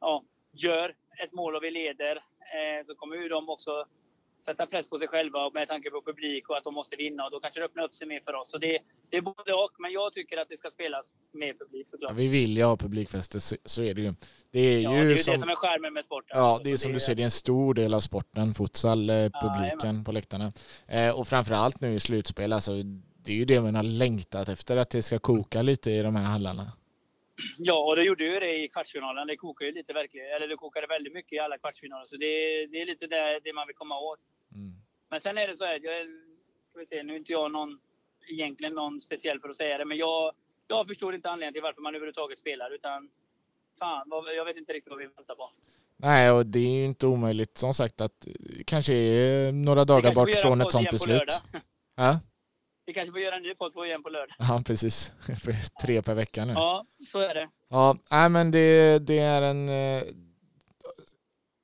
ja, 0.00 0.24
gör 0.54 0.94
ett 1.24 1.32
mål 1.32 1.56
och 1.56 1.62
vi 1.62 1.70
leder 1.70 2.16
eh, 2.16 2.84
så 2.84 2.94
kommer 2.94 3.16
ju 3.16 3.28
de 3.28 3.48
också 3.48 3.86
sätta 4.44 4.66
press 4.66 4.88
på 4.88 4.98
sig 4.98 5.08
själva 5.08 5.50
med 5.50 5.68
tanke 5.68 5.90
på 5.90 6.02
publik 6.02 6.48
och 6.48 6.56
att 6.56 6.64
de 6.64 6.74
måste 6.74 6.96
vinna 6.96 7.24
och 7.24 7.30
då 7.30 7.40
kanske 7.40 7.60
det 7.60 7.66
öppnar 7.66 7.84
upp 7.84 7.94
sig 7.94 8.06
mer 8.06 8.20
för 8.20 8.34
oss. 8.34 8.50
Så 8.50 8.58
det, 8.58 8.78
det 9.10 9.16
är 9.16 9.20
både 9.20 9.52
och, 9.52 9.70
men 9.78 9.92
jag 9.92 10.12
tycker 10.12 10.36
att 10.36 10.48
det 10.48 10.56
ska 10.56 10.70
spelas 10.70 11.20
med 11.32 11.58
publik 11.58 11.90
såklart. 11.90 12.10
Ja, 12.10 12.16
vi 12.16 12.28
vill 12.28 12.56
ju 12.56 12.64
ha 12.64 12.76
publikfester, 12.76 13.38
så, 13.38 13.56
så, 13.64 13.82
är 13.82 13.94
det 13.94 14.02
ju. 14.02 14.12
Det 14.50 14.60
är 14.60 14.80
ja, 14.80 14.96
ju 14.96 15.08
det 15.08 15.12
är 15.12 15.16
som, 15.16 15.34
det 15.34 15.40
som 15.40 15.48
är 15.48 15.54
skärmen 15.54 15.92
med 15.92 16.04
sporten. 16.04 16.38
Ja, 16.38 16.60
det 16.64 16.72
är 16.72 16.76
som 16.76 16.92
det 16.92 16.96
du 16.96 17.00
säger, 17.00 17.16
det 17.16 17.22
är 17.22 17.24
en 17.24 17.30
stor 17.30 17.74
del 17.74 17.94
av 17.94 18.00
sporten, 18.00 18.54
futsal, 18.54 19.10
eh, 19.10 19.16
publiken 19.16 19.96
ja, 19.96 20.04
på 20.04 20.12
läktarna. 20.12 20.52
Eh, 20.88 21.18
och 21.18 21.28
framförallt 21.28 21.80
nu 21.80 21.94
i 21.94 22.00
slutspel, 22.00 22.52
alltså 22.52 22.72
det 23.24 23.32
är 23.32 23.36
ju 23.36 23.44
det 23.44 23.60
man 23.60 23.74
har 23.74 23.82
längtat 23.82 24.48
efter, 24.48 24.76
att 24.76 24.90
det 24.90 25.02
ska 25.02 25.18
koka 25.18 25.62
lite 25.62 25.90
i 25.90 26.02
de 26.02 26.16
här 26.16 26.24
hallarna. 26.24 26.72
Ja, 27.58 27.78
och 27.84 27.96
det 27.96 28.04
gjorde 28.04 28.24
ju 28.24 28.40
det 28.40 28.64
i 28.64 28.68
kvartsfinalen. 28.68 29.26
Det 29.26 29.36
kokade 29.36 29.72
lite 29.72 29.92
verkligen, 29.92 30.26
eller 30.26 30.48
det 30.48 30.56
kokade 30.56 30.86
väldigt 30.86 31.12
mycket 31.12 31.32
i 31.32 31.38
alla 31.38 31.58
kvartsfinaler. 31.58 32.06
Så 32.06 32.16
det, 32.16 32.66
det 32.66 32.82
är 32.82 32.86
lite 32.86 33.06
det, 33.06 33.40
det 33.44 33.52
man 33.52 33.66
vill 33.66 33.76
komma 33.76 33.98
åt. 33.98 34.18
Mm. 34.54 34.72
Men 35.10 35.20
sen 35.20 35.38
är 35.38 35.48
det 35.48 35.56
så 35.56 35.64
här, 35.64 35.80
jag, 35.82 36.06
ska 36.60 36.78
vi 36.78 36.86
se, 36.86 37.02
nu 37.02 37.12
är 37.12 37.16
inte 37.16 37.32
jag 37.32 37.52
någon, 37.52 37.78
egentligen 38.28 38.74
någon 38.74 39.00
speciell 39.00 39.40
för 39.40 39.48
att 39.48 39.56
säga 39.56 39.78
det, 39.78 39.84
men 39.84 39.96
jag, 39.96 40.32
jag 40.68 40.86
förstår 40.86 41.14
inte 41.14 41.30
anledningen 41.30 41.52
till 41.52 41.62
varför 41.62 41.82
man 41.82 41.94
överhuvudtaget 41.94 42.38
spelar. 42.38 42.74
Utan 42.74 43.08
fan, 43.78 44.08
jag 44.36 44.44
vet 44.44 44.56
inte 44.56 44.72
riktigt 44.72 44.90
vad 44.90 44.98
vi 44.98 45.06
väntar 45.06 45.34
på. 45.34 45.50
Nej, 45.96 46.30
och 46.30 46.46
det 46.46 46.58
är 46.58 46.78
ju 46.78 46.84
inte 46.84 47.06
omöjligt 47.06 47.58
som 47.58 47.74
sagt 47.74 48.00
att 48.00 48.26
kanske 48.66 48.94
är 48.94 49.52
några 49.52 49.84
dagar 49.84 50.14
bort 50.14 50.34
från 50.34 50.60
ett 50.60 50.72
sånt 50.72 50.90
beslut. 50.90 51.42
Ja? 51.96 52.20
Vi 52.86 52.94
kanske 52.94 53.12
får 53.12 53.20
göra 53.20 53.36
en 53.36 53.42
ny 53.42 53.54
podd 53.54 53.74
på 53.74 53.86
igen 53.86 54.02
på 54.02 54.08
lördag. 54.08 54.36
Ja, 54.38 54.62
precis. 54.66 55.12
Tre 55.82 56.02
per 56.02 56.14
vecka 56.14 56.44
nu. 56.44 56.52
Ja, 56.52 56.86
så 57.12 57.18
är 57.18 57.34
det. 57.34 57.48
Ja, 57.70 57.96
nej, 58.10 58.28
men 58.28 58.50
det, 58.50 58.98
det 58.98 59.18
är 59.18 59.42
en 59.42 59.68
eh, 59.68 60.02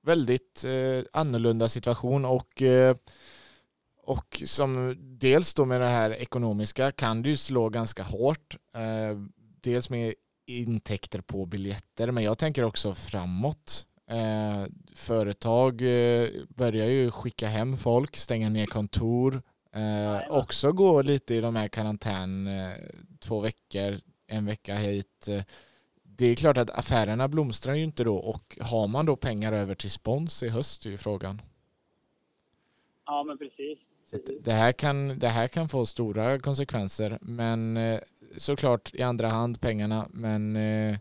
väldigt 0.02 0.64
eh, 0.64 1.04
annorlunda 1.12 1.68
situation 1.68 2.24
och 2.24 2.62
eh, 2.62 2.96
och 4.02 4.42
som 4.44 4.96
dels 4.98 5.54
då 5.54 5.64
med 5.64 5.80
det 5.80 5.88
här 5.88 6.10
ekonomiska 6.10 6.92
kan 6.92 7.22
ju 7.22 7.36
slå 7.36 7.68
ganska 7.68 8.02
hårt. 8.02 8.56
Eh, 8.74 9.18
dels 9.62 9.90
med 9.90 10.14
intäkter 10.46 11.20
på 11.20 11.46
biljetter, 11.46 12.10
men 12.10 12.24
jag 12.24 12.38
tänker 12.38 12.64
också 12.64 12.94
framåt. 12.94 13.86
Eh, 14.10 14.66
företag 14.94 15.82
eh, 15.82 16.28
börjar 16.48 16.86
ju 16.86 17.10
skicka 17.10 17.48
hem 17.48 17.76
folk, 17.76 18.16
stänga 18.16 18.48
ner 18.48 18.66
kontor, 18.66 19.42
Eh, 19.72 20.30
också 20.30 20.72
gå 20.72 21.02
lite 21.02 21.34
i 21.34 21.40
de 21.40 21.56
här 21.56 21.68
karantän, 21.68 22.46
eh, 22.46 22.72
två 23.18 23.40
veckor, 23.40 23.98
en 24.26 24.46
vecka 24.46 24.74
hit. 24.74 25.28
Eh, 25.28 25.42
det 26.02 26.26
är 26.26 26.34
klart 26.34 26.56
att 26.56 26.70
affärerna 26.70 27.28
blomstrar 27.28 27.74
ju 27.74 27.84
inte 27.84 28.04
då 28.04 28.16
och 28.16 28.58
har 28.60 28.88
man 28.88 29.06
då 29.06 29.16
pengar 29.16 29.52
över 29.52 29.74
till 29.74 29.90
spons 29.90 30.42
i 30.42 30.48
höst 30.48 30.86
är 30.86 30.90
ju 30.90 30.96
frågan. 30.96 31.42
Ja 33.06 33.24
men 33.24 33.38
precis. 33.38 33.90
precis. 34.10 34.44
Det, 34.44 34.52
här 34.52 34.72
kan, 34.72 35.18
det 35.18 35.28
här 35.28 35.48
kan 35.48 35.68
få 35.68 35.86
stora 35.86 36.38
konsekvenser 36.38 37.18
men 37.20 37.76
eh, 37.76 38.00
såklart 38.36 38.94
i 38.94 39.02
andra 39.02 39.28
hand 39.28 39.60
pengarna 39.60 40.06
men 40.10 40.56
eh, 40.56 40.98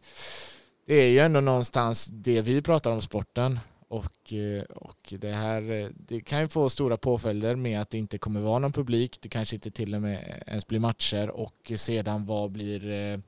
det 0.86 0.96
är 0.96 1.08
ju 1.08 1.20
ändå 1.20 1.40
någonstans 1.40 2.06
det 2.06 2.42
vi 2.42 2.62
pratar 2.62 2.92
om 2.92 3.02
sporten 3.02 3.60
och, 3.90 4.34
eh, 4.34 4.64
och 4.64 5.14
det 5.20 5.32
här 5.32 5.72
eh, 5.72 5.88
det 5.94 6.22
kan 6.22 6.42
ju 6.42 6.48
få 6.48 6.70
stora 6.70 6.98
påföljder 6.98 7.56
med 7.56 7.82
att 7.82 7.90
det 7.90 7.98
inte 7.98 8.18
kommer 8.18 8.40
vara 8.42 8.60
någon 8.60 8.72
publik. 8.72 9.22
Det 9.22 9.30
kanske 9.30 9.56
inte 9.56 9.72
till 9.72 9.96
och 9.96 10.02
med 10.02 10.44
ens 10.48 10.68
blir 10.68 10.80
matcher 10.80 11.30
och 11.30 11.72
sedan 11.78 12.26
vad 12.26 12.52
blir, 12.52 12.92
eh, 12.92 13.20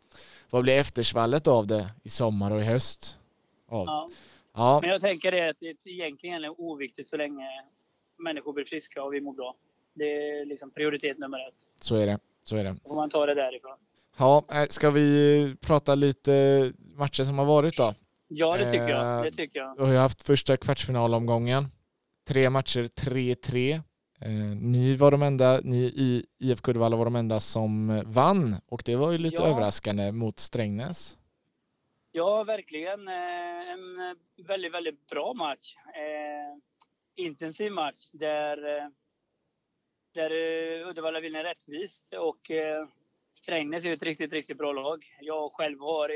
vad 0.49 0.63
blir 0.63 0.73
eftersvallet 0.73 1.47
av 1.47 1.67
det 1.67 1.89
i 2.03 2.09
sommar 2.09 2.51
och 2.51 2.61
i 2.61 2.63
höst? 2.63 3.19
Ja. 3.69 4.09
ja. 4.53 4.79
Men 4.81 4.89
jag 4.89 5.01
tänker 5.01 5.31
det 5.31 5.49
att 5.49 5.59
det 5.59 5.89
egentligen 5.89 6.43
är 6.43 6.61
oviktigt 6.61 7.07
så 7.07 7.17
länge 7.17 7.47
människor 8.17 8.53
blir 8.53 8.65
friska 8.65 9.03
och 9.03 9.13
vi 9.13 9.21
mår 9.21 9.33
bra. 9.33 9.55
Det 9.93 10.03
är 10.03 10.45
liksom 10.45 10.71
prioritet 10.71 11.17
nummer 11.17 11.47
ett. 11.47 11.69
Så 11.81 11.95
är 11.95 12.07
det. 12.07 12.19
Så 12.43 12.57
är 12.57 12.63
det. 12.63 12.75
Då 12.83 12.89
får 12.89 12.95
man 12.95 13.09
ta 13.09 13.25
det 13.25 13.35
därifrån. 13.35 13.77
Ja, 14.17 14.43
ska 14.69 14.89
vi 14.89 15.55
prata 15.61 15.95
lite 15.95 16.73
matcher 16.95 17.23
som 17.23 17.39
har 17.39 17.45
varit 17.45 17.77
då? 17.77 17.93
Ja, 18.33 18.57
det 18.57 18.71
tycker 18.71 18.89
jag. 18.89 19.17
Eh, 19.17 19.23
det 19.23 19.31
tycker 19.31 19.59
jag. 19.59 19.75
Vi 19.85 19.95
har 19.95 20.01
haft 20.01 20.27
första 20.27 20.57
kvartsfinalomgången. 20.57 21.63
Tre 22.27 22.49
matcher, 22.49 22.83
3-3. 22.83 23.73
Eh, 23.73 23.81
ni 24.61 24.95
var 24.95 25.11
de 25.11 25.21
enda, 25.21 25.59
ni 25.63 25.77
i 25.77 26.25
IFK 26.39 26.71
Uddevalla 26.71 26.95
var 26.95 27.05
de 27.05 27.15
enda 27.15 27.39
som 27.39 28.01
vann 28.05 28.55
och 28.67 28.81
det 28.85 28.95
var 28.95 29.11
ju 29.11 29.17
lite 29.17 29.41
ja. 29.41 29.49
överraskande 29.49 30.11
mot 30.11 30.39
Strängnäs. 30.39 31.17
Ja, 32.11 32.43
verkligen. 32.43 33.07
Eh, 33.07 33.71
en 33.73 34.15
väldigt, 34.47 34.73
väldigt 34.73 35.07
bra 35.07 35.33
match. 35.33 35.75
Intensiv 37.15 37.71
match 37.71 38.09
där, 38.13 38.57
där 40.13 40.31
Uddevalla 40.89 41.19
vinner 41.19 41.43
rättvist 41.43 42.13
och 42.13 42.51
Strängnäs 43.33 43.85
är 43.85 43.93
ett 43.93 44.03
riktigt, 44.03 44.33
riktigt 44.33 44.57
bra 44.57 44.71
lag. 44.71 45.05
Jag 45.21 45.53
själv 45.53 45.79
har 45.79 46.11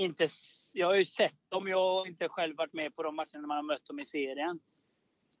inte, 0.00 0.28
jag 0.74 0.86
har 0.86 0.94
ju 0.94 1.04
sett 1.04 1.50
dem, 1.50 1.68
jag 1.68 1.78
har 1.78 2.06
inte 2.06 2.28
själv 2.28 2.56
varit 2.56 2.72
med 2.72 2.96
på 2.96 3.02
de 3.02 3.16
matcherna 3.16 3.46
man 3.46 3.56
har 3.56 3.62
mött 3.62 3.86
dem 3.86 4.00
i 4.00 4.06
serien. 4.06 4.60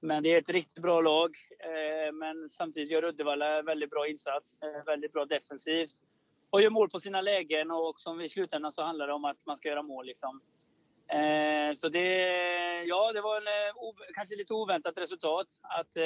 Men 0.00 0.22
det 0.22 0.34
är 0.34 0.38
ett 0.38 0.48
riktigt 0.48 0.82
bra 0.82 1.00
lag. 1.00 1.36
Eh, 1.58 2.12
men 2.12 2.48
samtidigt 2.48 2.90
gör 2.90 3.04
Uddevalla 3.04 3.62
väldigt 3.62 3.90
bra 3.90 4.08
insats, 4.08 4.62
eh, 4.62 4.84
väldigt 4.84 5.12
bra 5.12 5.24
defensivt. 5.24 5.90
Och 6.50 6.62
gör 6.62 6.70
mål 6.70 6.90
på 6.90 7.00
sina 7.00 7.20
lägen 7.20 7.70
och 7.70 8.00
som 8.00 8.20
i 8.20 8.28
slutändan 8.28 8.72
så 8.72 8.82
handlar 8.82 9.06
det 9.06 9.12
om 9.12 9.24
att 9.24 9.46
man 9.46 9.56
ska 9.56 9.68
göra 9.68 9.82
mål 9.82 10.06
liksom. 10.06 10.40
Eh, 11.08 11.74
så 11.74 11.88
det, 11.88 12.08
ja, 12.84 13.12
det 13.12 13.20
var 13.20 13.36
en, 13.36 13.44
kanske 14.14 14.36
lite 14.36 14.54
oväntat 14.54 14.98
resultat 14.98 15.46
att 15.62 15.96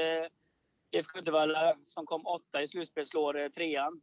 IFK 0.90 1.18
Uddevalla 1.18 1.76
som 1.84 2.06
kom 2.06 2.26
åtta 2.26 2.62
i 2.62 2.68
slutspel 2.68 3.06
slår 3.06 3.48
trean. 3.48 4.00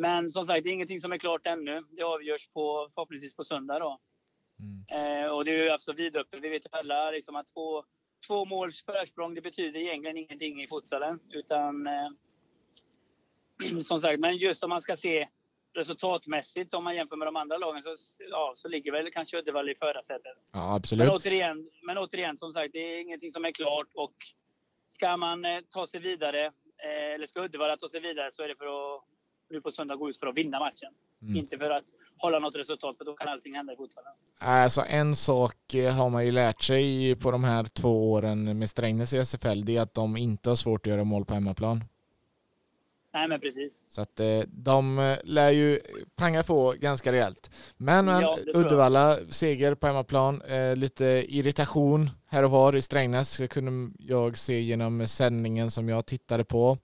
Men 0.00 0.30
som 0.30 0.46
sagt, 0.46 0.64
det 0.64 0.70
är 0.70 0.72
ingenting 0.72 1.00
som 1.00 1.12
är 1.12 1.18
klart 1.18 1.46
ännu. 1.46 1.84
Det 1.90 2.02
avgörs 2.02 2.48
på, 2.48 2.88
förhoppningsvis 2.94 3.34
på 3.34 3.44
söndag. 3.44 3.78
Då. 3.78 3.98
Mm. 4.60 5.24
Eh, 5.24 5.30
och 5.30 5.44
det 5.44 5.50
är 5.50 5.64
ju 5.64 5.70
alltså 5.70 5.92
vidöppet. 5.92 6.40
Vi 6.42 6.48
vet 6.48 6.64
ju 6.64 6.68
alla 6.72 7.10
liksom 7.10 7.36
att 7.36 7.48
två, 7.48 7.84
två 8.26 8.44
måls 8.44 8.84
försprång, 8.84 9.34
det 9.34 9.40
betyder 9.40 9.80
egentligen 9.80 10.16
ingenting 10.16 10.62
i 10.62 10.68
futsalen. 10.68 11.20
Utan 11.30 11.86
eh, 11.86 12.08
som 13.82 14.00
sagt, 14.00 14.20
men 14.20 14.36
just 14.36 14.64
om 14.64 14.70
man 14.70 14.82
ska 14.82 14.96
se 14.96 15.28
resultatmässigt, 15.74 16.74
om 16.74 16.84
man 16.84 16.96
jämför 16.96 17.16
med 17.16 17.28
de 17.28 17.36
andra 17.36 17.56
lagen, 17.56 17.82
så, 17.82 17.94
ja, 18.30 18.52
så 18.54 18.68
ligger 18.68 18.92
väl 18.92 19.10
kanske 19.10 19.38
Uddevalla 19.38 19.70
i 19.70 19.74
förarsätet. 19.74 20.38
Ja, 20.52 20.74
absolut. 20.76 21.06
Men 21.06 21.16
återigen, 21.16 21.68
men 21.82 21.98
återigen, 21.98 22.36
som 22.36 22.52
sagt, 22.52 22.72
det 22.72 22.78
är 22.78 23.00
ingenting 23.00 23.30
som 23.30 23.44
är 23.44 23.52
klart. 23.52 23.88
Och 23.94 24.14
ska 24.88 25.16
man 25.16 25.44
eh, 25.44 25.60
ta 25.70 25.86
sig 25.86 26.00
vidare, 26.00 26.46
eh, 26.46 27.14
eller 27.14 27.26
ska 27.26 27.44
Uddevalla 27.44 27.76
ta 27.76 27.88
sig 27.88 28.00
vidare, 28.00 28.30
så 28.30 28.42
är 28.42 28.48
det 28.48 28.56
för 28.56 28.96
att 28.96 29.02
nu 29.50 29.60
på 29.60 29.70
söndag 29.70 29.96
gå 29.96 30.10
ut 30.10 30.18
för 30.18 30.26
att 30.26 30.36
vinna 30.36 30.58
matchen. 30.58 30.92
Mm. 31.22 31.36
Inte 31.36 31.58
för 31.58 31.70
att 31.70 31.84
hålla 32.18 32.38
något 32.38 32.56
resultat, 32.56 32.96
för 32.96 33.04
då 33.04 33.14
kan 33.14 33.28
allting 33.28 33.54
hända 33.54 33.72
i 33.72 33.76
fotbollen. 33.76 34.12
Alltså 34.38 34.84
en 34.88 35.16
sak 35.16 35.74
eh, 35.74 35.94
har 35.94 36.10
man 36.10 36.26
ju 36.26 36.32
lärt 36.32 36.62
sig 36.62 37.16
på 37.16 37.30
de 37.30 37.44
här 37.44 37.64
två 37.64 38.12
åren 38.12 38.58
med 38.58 38.70
Strängnäs 38.70 39.14
i 39.14 39.18
SFL, 39.24 39.64
det 39.64 39.76
är 39.76 39.80
att 39.80 39.94
de 39.94 40.16
inte 40.16 40.48
har 40.48 40.56
svårt 40.56 40.86
att 40.86 40.90
göra 40.90 41.04
mål 41.04 41.24
på 41.24 41.34
hemmaplan. 41.34 41.84
Nej 43.12 43.28
men 43.28 43.40
precis. 43.40 43.84
Så 43.88 44.00
att 44.00 44.20
eh, 44.20 44.40
de 44.46 44.98
eh, 44.98 45.16
lär 45.24 45.50
ju 45.50 45.80
panga 46.16 46.42
på 46.42 46.74
ganska 46.78 47.12
rejält. 47.12 47.50
Men, 47.76 48.08
ja, 48.08 48.38
Uddevalla, 48.54 49.18
seger 49.28 49.74
på 49.74 49.86
hemmaplan, 49.86 50.42
lite 50.74 51.04
irritation 51.28 52.10
här 52.26 52.42
och 52.42 52.50
var 52.50 52.76
i 52.76 52.82
Strängnäs 52.82 53.36
det 53.36 53.48
kunde 53.48 53.92
jag 53.98 54.38
se 54.38 54.60
genom 54.60 55.06
sändningen 55.06 55.70
som 55.70 55.88
jag 55.88 56.06
tittade 56.06 56.44
på 56.44 56.78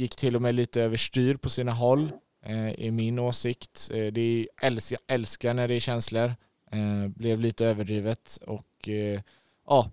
gick 0.00 0.16
till 0.16 0.36
och 0.36 0.42
med 0.42 0.54
lite 0.54 0.82
överstyr 0.82 1.36
på 1.36 1.48
sina 1.48 1.72
håll, 1.72 2.12
eh, 2.42 2.72
i 2.86 2.90
min 2.90 3.18
åsikt. 3.18 3.90
Eh, 3.94 4.12
det 4.12 4.20
är, 4.20 4.66
älskar, 4.66 4.98
älskar 5.06 5.54
när 5.54 5.68
det 5.68 5.74
är 5.74 5.80
känslor. 5.80 6.34
Eh, 6.72 7.08
blev 7.16 7.40
lite 7.40 7.66
överdrivet 7.66 8.38
och 8.46 8.88
ja, 9.66 9.90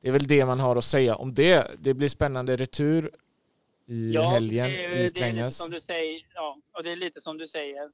det 0.00 0.08
är 0.08 0.12
väl 0.12 0.26
det 0.26 0.46
man 0.46 0.60
har 0.60 0.76
att 0.76 0.84
säga 0.84 1.14
om 1.14 1.34
det. 1.34 1.66
Det 1.78 1.94
blir 1.94 2.08
spännande 2.08 2.56
retur 2.56 3.10
i 3.86 4.12
ja, 4.12 4.28
helgen 4.28 4.70
det, 4.70 5.02
i 5.02 5.08
Strängnäs. 5.08 5.56
Som 5.56 5.70
du 5.70 5.80
säger, 5.80 6.26
ja, 6.34 6.58
och 6.72 6.82
det 6.82 6.92
är 6.92 6.96
lite 6.96 7.20
som 7.20 7.38
du 7.38 7.48
säger. 7.48 7.90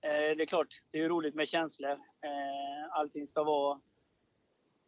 Det 0.00 0.42
är 0.42 0.46
klart, 0.46 0.82
det 0.90 0.98
är 0.98 1.08
roligt 1.08 1.34
med 1.34 1.48
känslor. 1.48 1.90
Eh, 1.90 2.98
allting 2.98 3.26
ska 3.26 3.44
vara... 3.44 3.80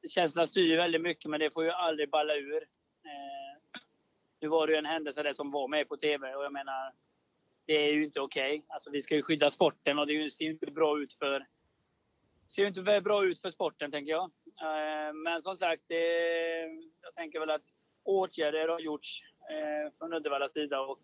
Känslorna 0.08 0.46
styr 0.46 0.76
väldigt 0.76 1.02
mycket, 1.02 1.30
men 1.30 1.40
det 1.40 1.50
får 1.50 1.64
ju 1.64 1.70
aldrig 1.70 2.10
balla 2.10 2.34
ur. 2.34 2.64
Nu 4.40 4.48
var 4.48 4.66
det 4.66 4.72
ju 4.72 4.78
en 4.78 4.86
händelse 4.86 5.22
där 5.22 5.32
som 5.32 5.50
var 5.50 5.68
med 5.68 5.88
på 5.88 5.96
TV 5.96 6.34
och 6.34 6.44
jag 6.44 6.52
menar, 6.52 6.92
det 7.66 7.72
är 7.72 7.92
ju 7.92 8.04
inte 8.04 8.20
okej. 8.20 8.58
Okay. 8.58 8.62
Alltså 8.68 8.90
vi 8.90 9.02
ska 9.02 9.14
ju 9.14 9.22
skydda 9.22 9.50
sporten 9.50 9.98
och 9.98 10.06
det 10.06 10.30
ser 10.30 10.44
ju 10.44 10.50
inte 10.50 10.66
bra 10.66 10.98
ut 11.00 11.12
för 11.12 11.46
ser 12.50 12.62
ju 12.62 12.68
inte 12.68 13.00
bra 13.00 13.24
ut 13.24 13.40
för 13.40 13.50
sporten, 13.50 13.90
tänker 13.90 14.12
jag. 14.12 14.24
Eh, 14.60 15.12
men 15.14 15.42
som 15.42 15.56
sagt, 15.56 15.82
det, 15.86 16.04
jag 17.02 17.14
tänker 17.14 17.40
väl 17.40 17.50
att 17.50 17.64
åtgärder 18.02 18.68
har 18.68 18.80
gjorts 18.80 19.22
eh, 19.50 19.92
från 19.98 20.12
Uddevallas 20.12 20.52
sida 20.52 20.80
och 20.80 21.00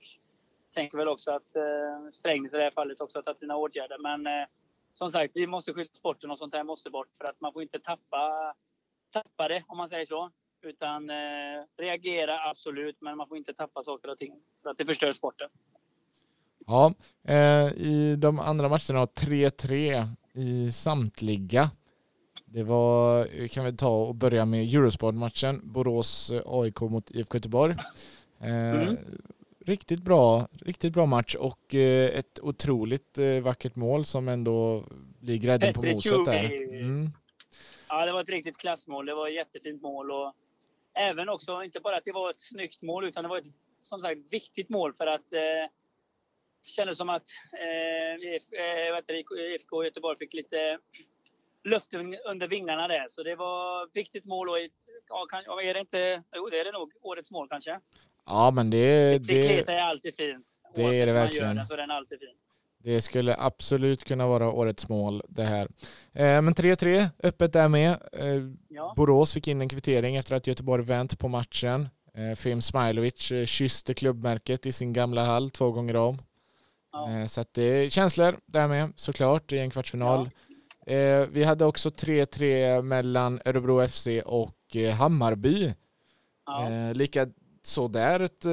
tänker 0.74 0.98
väl 0.98 1.08
också 1.08 1.30
att 1.30 1.56
eh, 1.56 2.10
Strängnäs 2.10 2.54
i 2.54 2.56
det 2.56 2.62
här 2.62 2.70
fallet 2.70 3.00
också 3.00 3.18
har 3.18 3.22
tagit 3.22 3.38
sina 3.38 3.56
åtgärder. 3.56 3.98
Men 3.98 4.46
som 4.94 5.10
sagt, 5.10 5.36
vi 5.36 5.46
måste 5.46 5.72
skydda 5.72 5.94
sporten 5.94 6.30
och 6.30 6.38
sånt 6.38 6.54
här 6.54 6.64
måste 6.64 6.90
bort 6.90 7.08
för 7.18 7.24
att 7.24 7.40
man 7.40 7.52
får 7.52 7.62
inte 7.62 7.78
tappa, 7.78 8.54
tappa 9.10 9.48
det, 9.48 9.64
om 9.68 9.78
man 9.78 9.88
säger 9.88 10.06
så. 10.06 10.30
Utan 10.62 11.10
eh, 11.10 11.16
reagera 11.78 12.50
absolut, 12.50 12.96
men 13.00 13.16
man 13.16 13.28
får 13.28 13.36
inte 13.36 13.54
tappa 13.54 13.82
saker 13.82 14.10
och 14.10 14.18
ting 14.18 14.32
för 14.62 14.70
att 14.70 14.78
det 14.78 14.86
förstör 14.86 15.12
sporten. 15.12 15.48
Ja, 16.66 16.94
eh, 17.24 17.72
i 17.72 18.16
de 18.18 18.40
andra 18.40 18.68
matcherna 18.68 19.06
3-3 19.06 20.04
i 20.34 20.72
samtliga. 20.72 21.70
Det 22.44 22.62
var, 22.62 23.48
kan 23.48 23.64
vi 23.64 23.76
ta 23.76 24.04
och 24.04 24.14
börja 24.14 24.44
med 24.44 24.74
Eurosport-matchen, 24.74 25.60
Borås 25.64 26.30
eh, 26.30 26.42
AIK 26.46 26.80
mot 26.80 27.10
IFK 27.10 27.36
Göteborg. 27.36 27.74
Eh, 28.40 28.82
mm. 28.82 28.96
riktigt 29.66 30.02
bra, 30.02 30.48
riktigt 30.60 30.92
bra 30.92 31.06
match 31.06 31.34
och 31.34 31.74
eh, 31.74 32.18
ett 32.18 32.38
otroligt 32.42 33.18
eh, 33.18 33.42
vackert 33.42 33.76
mål 33.76 34.04
som 34.04 34.28
ändå 34.28 34.84
blir 35.20 35.38
grädden 35.38 35.74
på 35.74 35.82
moset 35.82 36.24
där. 36.24 36.44
Mm. 36.72 37.10
Ja, 37.88 38.06
det 38.06 38.12
var 38.12 38.20
ett 38.20 38.28
riktigt 38.28 38.56
klassmål. 38.56 39.06
Det 39.06 39.14
var 39.14 39.28
ett 39.28 39.34
jättefint 39.34 39.82
mål 39.82 40.10
och 40.10 40.32
även 40.96 41.28
också, 41.28 41.62
inte 41.62 41.80
bara 41.80 41.96
att 41.96 42.04
det 42.04 42.12
var 42.12 42.30
ett 42.30 42.40
snyggt 42.40 42.82
mål, 42.82 43.04
utan 43.04 43.22
det 43.22 43.28
var 43.28 43.38
ett 43.38 43.52
som 43.80 44.00
sagt 44.00 44.32
viktigt 44.32 44.68
mål 44.68 44.94
för 44.94 45.06
att 45.06 45.32
eh, 45.32 45.70
kändes 46.62 46.98
som 46.98 47.08
att 47.08 47.28
eh, 47.52 48.28
IFK 48.28 49.82
eh, 49.82 49.84
Göteborg 49.84 50.18
fick 50.18 50.34
lite 50.34 50.78
luft 51.64 51.94
under 52.28 52.48
vingarna 52.48 52.88
där. 52.88 53.06
Så 53.08 53.22
det 53.22 53.34
var 53.34 53.88
viktigt 53.94 54.24
mål 54.24 54.48
och 54.48 54.58
ja, 55.08 55.26
kan, 55.30 55.40
är 55.40 55.74
det 55.74 55.80
inte, 55.80 56.22
jo 56.36 56.48
det 56.48 56.60
är 56.60 56.64
det 56.64 56.72
nog, 56.72 56.92
årets 57.02 57.30
mål 57.30 57.48
kanske. 57.48 57.80
Ja 58.26 58.50
men 58.54 58.70
det... 58.70 59.18
Det, 59.18 59.68
är 59.68 59.80
alltid 59.80 60.16
fint. 60.16 60.46
Det 60.74 60.82
är 60.82 61.06
det 61.06 61.12
verkligen. 61.12 61.56
Den, 61.56 61.66
så 61.66 61.74
är 61.74 61.78
den 61.78 61.90
alltid 61.90 62.18
fin. 62.18 62.36
Det 62.86 63.02
skulle 63.02 63.36
absolut 63.38 64.04
kunna 64.04 64.26
vara 64.26 64.52
årets 64.52 64.88
mål 64.88 65.22
det 65.28 65.44
här. 65.44 65.68
Eh, 66.12 66.42
men 66.42 66.54
3-3 66.54 67.08
öppet 67.22 67.52
där 67.52 67.68
med. 67.68 67.90
Eh, 68.12 68.42
ja. 68.68 68.94
Borås 68.96 69.34
fick 69.34 69.48
in 69.48 69.60
en 69.60 69.68
kvittering 69.68 70.16
efter 70.16 70.34
att 70.34 70.46
Göteborg 70.46 70.84
vänt 70.84 71.18
på 71.18 71.28
matchen. 71.28 71.88
Eh, 72.14 72.36
Fim 72.36 72.62
Smailovic 72.62 73.32
kysste 73.46 73.94
klubbmärket 73.94 74.66
i 74.66 74.72
sin 74.72 74.92
gamla 74.92 75.24
hall 75.24 75.50
två 75.50 75.70
gånger 75.70 75.96
om. 75.96 76.18
Ja. 76.92 77.28
Så 77.28 77.40
att 77.40 77.54
det 77.54 77.62
är 77.62 77.90
känslor 77.90 78.36
där 78.46 78.68
med 78.68 78.92
såklart 78.96 79.52
i 79.52 79.58
en 79.58 79.70
kvartsfinal. 79.70 80.30
Ja. 80.86 81.26
Vi 81.30 81.44
hade 81.44 81.64
också 81.64 81.90
3-3 81.90 82.82
mellan 82.82 83.40
Örebro 83.44 83.88
FC 83.88 84.08
och 84.24 84.76
Hammarby. 84.98 85.74
Ja. 86.46 86.92
Lika 86.92 87.26
så 87.62 87.88
där 87.88 88.20
ett 88.20 88.46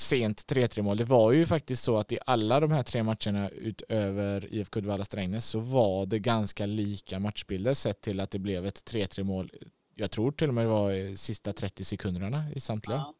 sent 0.00 0.52
3-3 0.52 0.82
mål. 0.82 0.96
Det 0.96 1.04
var 1.04 1.32
ju 1.32 1.46
faktiskt 1.46 1.84
så 1.84 1.96
att 1.96 2.12
i 2.12 2.18
alla 2.26 2.60
de 2.60 2.72
här 2.72 2.82
tre 2.82 3.02
matcherna 3.02 3.50
utöver 3.50 4.54
IFK 4.54 4.78
Uddevalla 4.78 5.04
Strängnäs 5.04 5.46
så 5.46 5.60
var 5.60 6.06
det 6.06 6.18
ganska 6.18 6.66
lika 6.66 7.18
matchbilder 7.18 7.74
sett 7.74 8.00
till 8.00 8.20
att 8.20 8.30
det 8.30 8.38
blev 8.38 8.66
ett 8.66 8.92
3-3 8.92 9.24
mål. 9.24 9.50
Jag 9.94 10.10
tror 10.10 10.32
till 10.32 10.48
och 10.48 10.54
med 10.54 10.64
det 10.64 10.68
var 10.68 11.16
sista 11.16 11.52
30 11.52 11.84
sekunderna 11.84 12.42
i 12.54 12.60
samtliga. 12.60 12.98
Ja. 12.98 13.14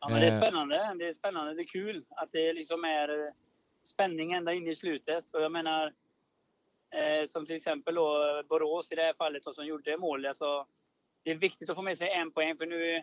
ja 0.00 0.08
men 0.08 0.20
det 0.20 0.26
är 0.26 0.40
spännande. 0.40 0.94
Det 0.98 1.08
är 1.08 1.12
spännande. 1.12 1.54
Det 1.54 1.62
är 1.62 1.66
kul 1.66 2.04
att 2.10 2.28
det 2.32 2.52
liksom 2.52 2.84
är 2.84 3.32
spänning 3.82 4.32
ända 4.32 4.54
in 4.54 4.68
i 4.68 4.74
slutet. 4.74 5.34
Och 5.34 5.42
jag 5.42 5.52
menar, 5.52 5.92
eh, 6.90 7.28
som 7.28 7.46
till 7.46 7.56
exempel 7.56 7.94
då 7.94 8.42
Borås 8.48 8.92
i 8.92 8.94
det 8.94 9.02
här 9.02 9.14
fallet 9.14 9.42
då, 9.44 9.52
som 9.52 9.66
gjorde 9.66 9.98
mål. 9.98 10.26
Alltså, 10.26 10.66
det 11.22 11.30
är 11.30 11.34
viktigt 11.34 11.70
att 11.70 11.76
få 11.76 11.82
med 11.82 11.98
sig 11.98 12.10
en 12.10 12.30
poäng 12.30 12.56
för 12.56 12.66
nu 12.66 13.02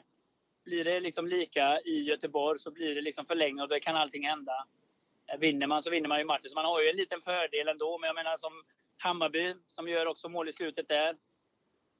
blir 0.67 0.83
det 0.83 0.99
liksom 0.99 1.27
lika 1.27 1.81
i 1.81 2.03
Göteborg 2.03 2.59
så 2.59 2.71
blir 2.71 2.95
det 2.95 3.01
liksom 3.01 3.25
förlängning 3.25 3.61
och 3.61 3.67
då 3.67 3.79
kan 3.79 3.95
allting 3.95 4.27
hända. 4.27 4.67
Eh, 5.27 5.39
vinner 5.39 5.67
man 5.67 5.83
så 5.83 5.89
vinner 5.89 6.09
man 6.09 6.19
ju 6.19 6.25
matchen. 6.25 6.49
Så 6.49 6.55
man 6.55 6.65
har 6.65 6.81
ju 6.81 6.89
en 6.89 6.97
liten 6.97 7.21
fördel 7.21 7.67
ändå. 7.67 7.97
Men 7.97 8.07
jag 8.07 8.15
menar 8.15 8.37
som 8.37 8.63
Hammarby 8.97 9.55
som 9.67 9.87
gör 9.87 10.05
också 10.05 10.29
mål 10.29 10.49
i 10.49 10.53
slutet 10.53 10.87
där. 10.87 11.17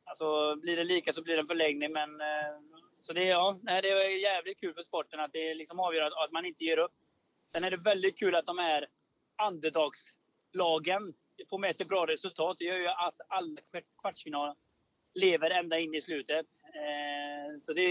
Alltså 0.04 0.56
blir 0.56 0.76
det 0.76 0.84
lika 0.84 1.14
så 1.14 1.22
blir 1.22 1.36
det 1.36 1.42
en 1.42 1.48
förlängning. 1.48 1.92
Men, 1.92 2.22
eh, 2.22 2.56
så 3.00 3.14
det, 3.14 3.24
ja, 3.24 3.60
det 3.64 3.90
är 3.90 4.22
jävligt 4.22 4.60
kul 4.60 4.74
för 4.74 4.84
sporten 4.84 5.20
att 5.20 5.34
det 5.34 5.54
liksom 5.54 5.80
avgör 5.80 6.24
att 6.24 6.32
man 6.32 6.46
inte 6.46 6.64
ger 6.64 6.78
upp. 6.78 6.94
Sen 7.52 7.64
är 7.64 7.72
det 7.72 7.78
väldigt 7.78 8.20
kul 8.20 8.36
att 8.36 8.46
de 8.46 8.58
här 8.58 8.88
andetagslagen 9.36 11.14
får 11.50 11.58
med 11.58 11.76
sig 11.76 11.86
bra 11.86 12.08
resultat. 12.08 12.58
Det 12.60 12.66
gör 12.66 12.78
ju 12.78 12.88
att 12.88 13.22
alla 13.28 13.58
kvartsfinaler 14.02 14.56
lever 15.18 15.50
ända 15.50 15.80
in 15.80 15.96
i 15.96 16.02
slutet. 16.02 16.46
Eh, 16.66 17.60
så 17.62 17.74
det 17.74 17.82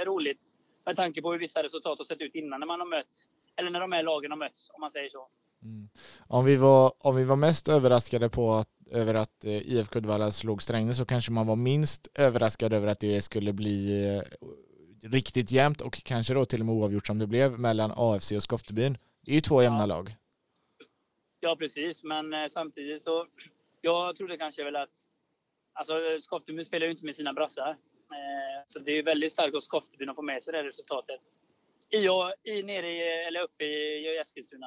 är 0.00 0.04
roligt 0.04 0.56
med 0.86 0.96
tanke 0.96 1.22
på 1.22 1.32
hur 1.32 1.38
vissa 1.38 1.62
resultat 1.62 1.98
har 1.98 2.04
sett 2.04 2.20
ut 2.20 2.34
innan 2.34 2.60
när 2.60 2.66
man 2.66 2.80
har 2.80 2.86
mött, 2.86 3.26
eller 3.56 3.70
när 3.70 3.80
de 3.80 3.92
här 3.92 4.02
lagen 4.02 4.30
har 4.30 4.38
mötts, 4.38 4.70
om 4.74 4.80
man 4.80 4.92
säger 4.92 5.08
så. 5.08 5.28
Mm. 5.62 5.88
Om, 6.28 6.44
vi 6.44 6.56
var, 6.56 6.92
om 6.98 7.16
vi 7.16 7.24
var 7.24 7.36
mest 7.36 7.68
överraskade 7.68 8.28
på 8.28 8.52
att, 8.52 8.68
över 8.90 9.14
att 9.14 9.44
eh, 9.44 9.72
IFK 9.72 9.98
Uddevalla 9.98 10.30
slog 10.30 10.62
Strängnäs 10.62 10.98
så 10.98 11.06
kanske 11.06 11.32
man 11.32 11.46
var 11.46 11.56
minst 11.56 12.08
överraskad 12.18 12.72
över 12.72 12.86
att 12.86 13.00
det 13.00 13.22
skulle 13.22 13.52
bli 13.52 14.06
eh, 14.06 14.22
riktigt 15.10 15.52
jämnt 15.52 15.80
och 15.80 16.04
kanske 16.04 16.34
då 16.34 16.44
till 16.44 16.60
och 16.60 16.66
med 16.66 16.74
oavgjort 16.74 17.06
som 17.06 17.18
det 17.18 17.26
blev 17.26 17.58
mellan 17.58 17.92
AFC 17.96 18.32
och 18.32 18.42
Skoftebyn. 18.42 18.98
Det 19.24 19.30
är 19.30 19.34
ju 19.34 19.40
två 19.40 19.62
jämna 19.62 19.80
ja. 19.80 19.86
lag. 19.86 20.10
Ja, 21.40 21.56
precis. 21.56 22.04
Men 22.04 22.50
samtidigt 22.50 23.02
så... 23.02 23.26
Jag 23.82 24.16
trodde 24.16 24.36
kanske 24.36 24.64
väl 24.64 24.76
att 24.76 24.90
Alltså 25.72 25.94
Skoftebyn 26.20 26.64
spelar 26.64 26.86
ju 26.86 26.92
inte 26.92 27.04
med 27.04 27.16
sina 27.16 27.32
brassar. 27.32 27.70
Eh, 28.10 28.64
så 28.68 28.78
det 28.78 28.98
är 28.98 29.02
väldigt 29.02 29.32
starkt 29.32 29.54
av 29.54 29.60
Skoftebyn 29.60 30.08
att 30.08 30.16
få 30.16 30.22
med 30.22 30.42
sig 30.42 30.52
det 30.52 30.64
resultatet. 30.64 31.20
I, 31.90 31.96
i, 32.50 32.62
nere 32.62 32.90
i, 32.90 33.26
eller 33.26 33.42
uppe 33.42 33.64
i 33.64 34.18
Eskilstuna. 34.18 34.66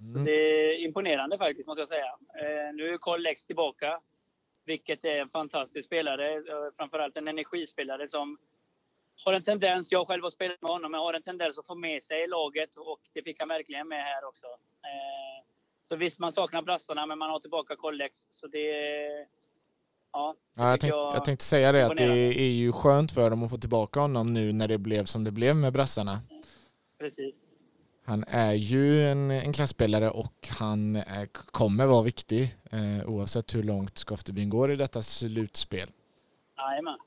Mm. 0.00 0.12
Så 0.12 0.18
det 0.18 0.32
är 0.32 0.78
imponerande 0.78 1.38
faktiskt, 1.38 1.66
måste 1.66 1.80
jag 1.80 1.88
säga. 1.88 2.18
Eh, 2.38 2.74
nu 2.74 2.94
är 2.94 2.98
Karl 2.98 3.20
Lex 3.20 3.46
tillbaka, 3.46 4.00
vilket 4.64 5.04
är 5.04 5.16
en 5.16 5.30
fantastisk 5.30 5.86
spelare. 5.86 6.34
Eh, 6.34 6.70
framförallt 6.76 7.16
en 7.16 7.28
energispelare 7.28 8.08
som 8.08 8.38
har 9.24 9.32
en 9.32 9.42
tendens, 9.42 9.92
jag 9.92 10.06
själv 10.06 10.22
har 10.22 10.30
spelat 10.30 10.62
med 10.62 10.70
honom, 10.70 10.92
men 10.92 11.00
har 11.00 11.14
en 11.14 11.22
tendens 11.22 11.58
att 11.58 11.66
få 11.66 11.74
med 11.74 12.02
sig 12.02 12.26
laget 12.26 12.76
och 12.76 13.00
det 13.12 13.22
fick 13.22 13.40
han 13.40 13.48
verkligen 13.48 13.88
med 13.88 14.04
här 14.04 14.24
också. 14.24 14.46
Så 15.82 15.96
visst, 15.96 16.20
man 16.20 16.32
saknar 16.32 16.62
brassarna, 16.62 17.06
men 17.06 17.18
man 17.18 17.30
har 17.30 17.40
tillbaka 17.40 17.76
Collex. 17.76 18.16
Så 18.30 18.46
det, 18.46 19.26
Ja, 20.12 20.34
ja 20.54 20.70
jag, 20.70 20.80
tänk, 20.80 20.92
jag, 20.92 21.14
jag, 21.14 21.24
tänkte 21.24 21.44
säga 21.44 21.72
det, 21.72 21.86
att 21.86 21.96
det 21.96 22.40
är 22.40 22.50
ju 22.50 22.72
skönt 22.72 23.12
för 23.12 23.30
dem 23.30 23.42
att 23.42 23.50
få 23.50 23.58
tillbaka 23.58 24.00
honom 24.00 24.32
nu 24.32 24.52
när 24.52 24.68
det 24.68 24.78
blev 24.78 25.04
som 25.04 25.24
det 25.24 25.30
blev 25.32 25.56
med 25.56 25.72
brassarna. 25.72 26.18
Precis. 26.98 27.46
Han 28.04 28.24
är 28.28 28.52
ju 28.52 29.06
en, 29.08 29.30
en 29.30 29.52
klasspelare 29.52 30.10
och 30.10 30.48
han 30.58 30.96
är, 30.96 31.26
kommer 31.26 31.86
vara 31.86 32.02
viktig 32.02 32.56
eh, 32.72 33.08
oavsett 33.08 33.54
hur 33.54 33.62
långt 33.62 33.98
Skoftebyn 33.98 34.50
går 34.50 34.72
i 34.72 34.76
detta 34.76 35.02
slutspel. 35.02 35.90
Jajamän. 36.56 36.98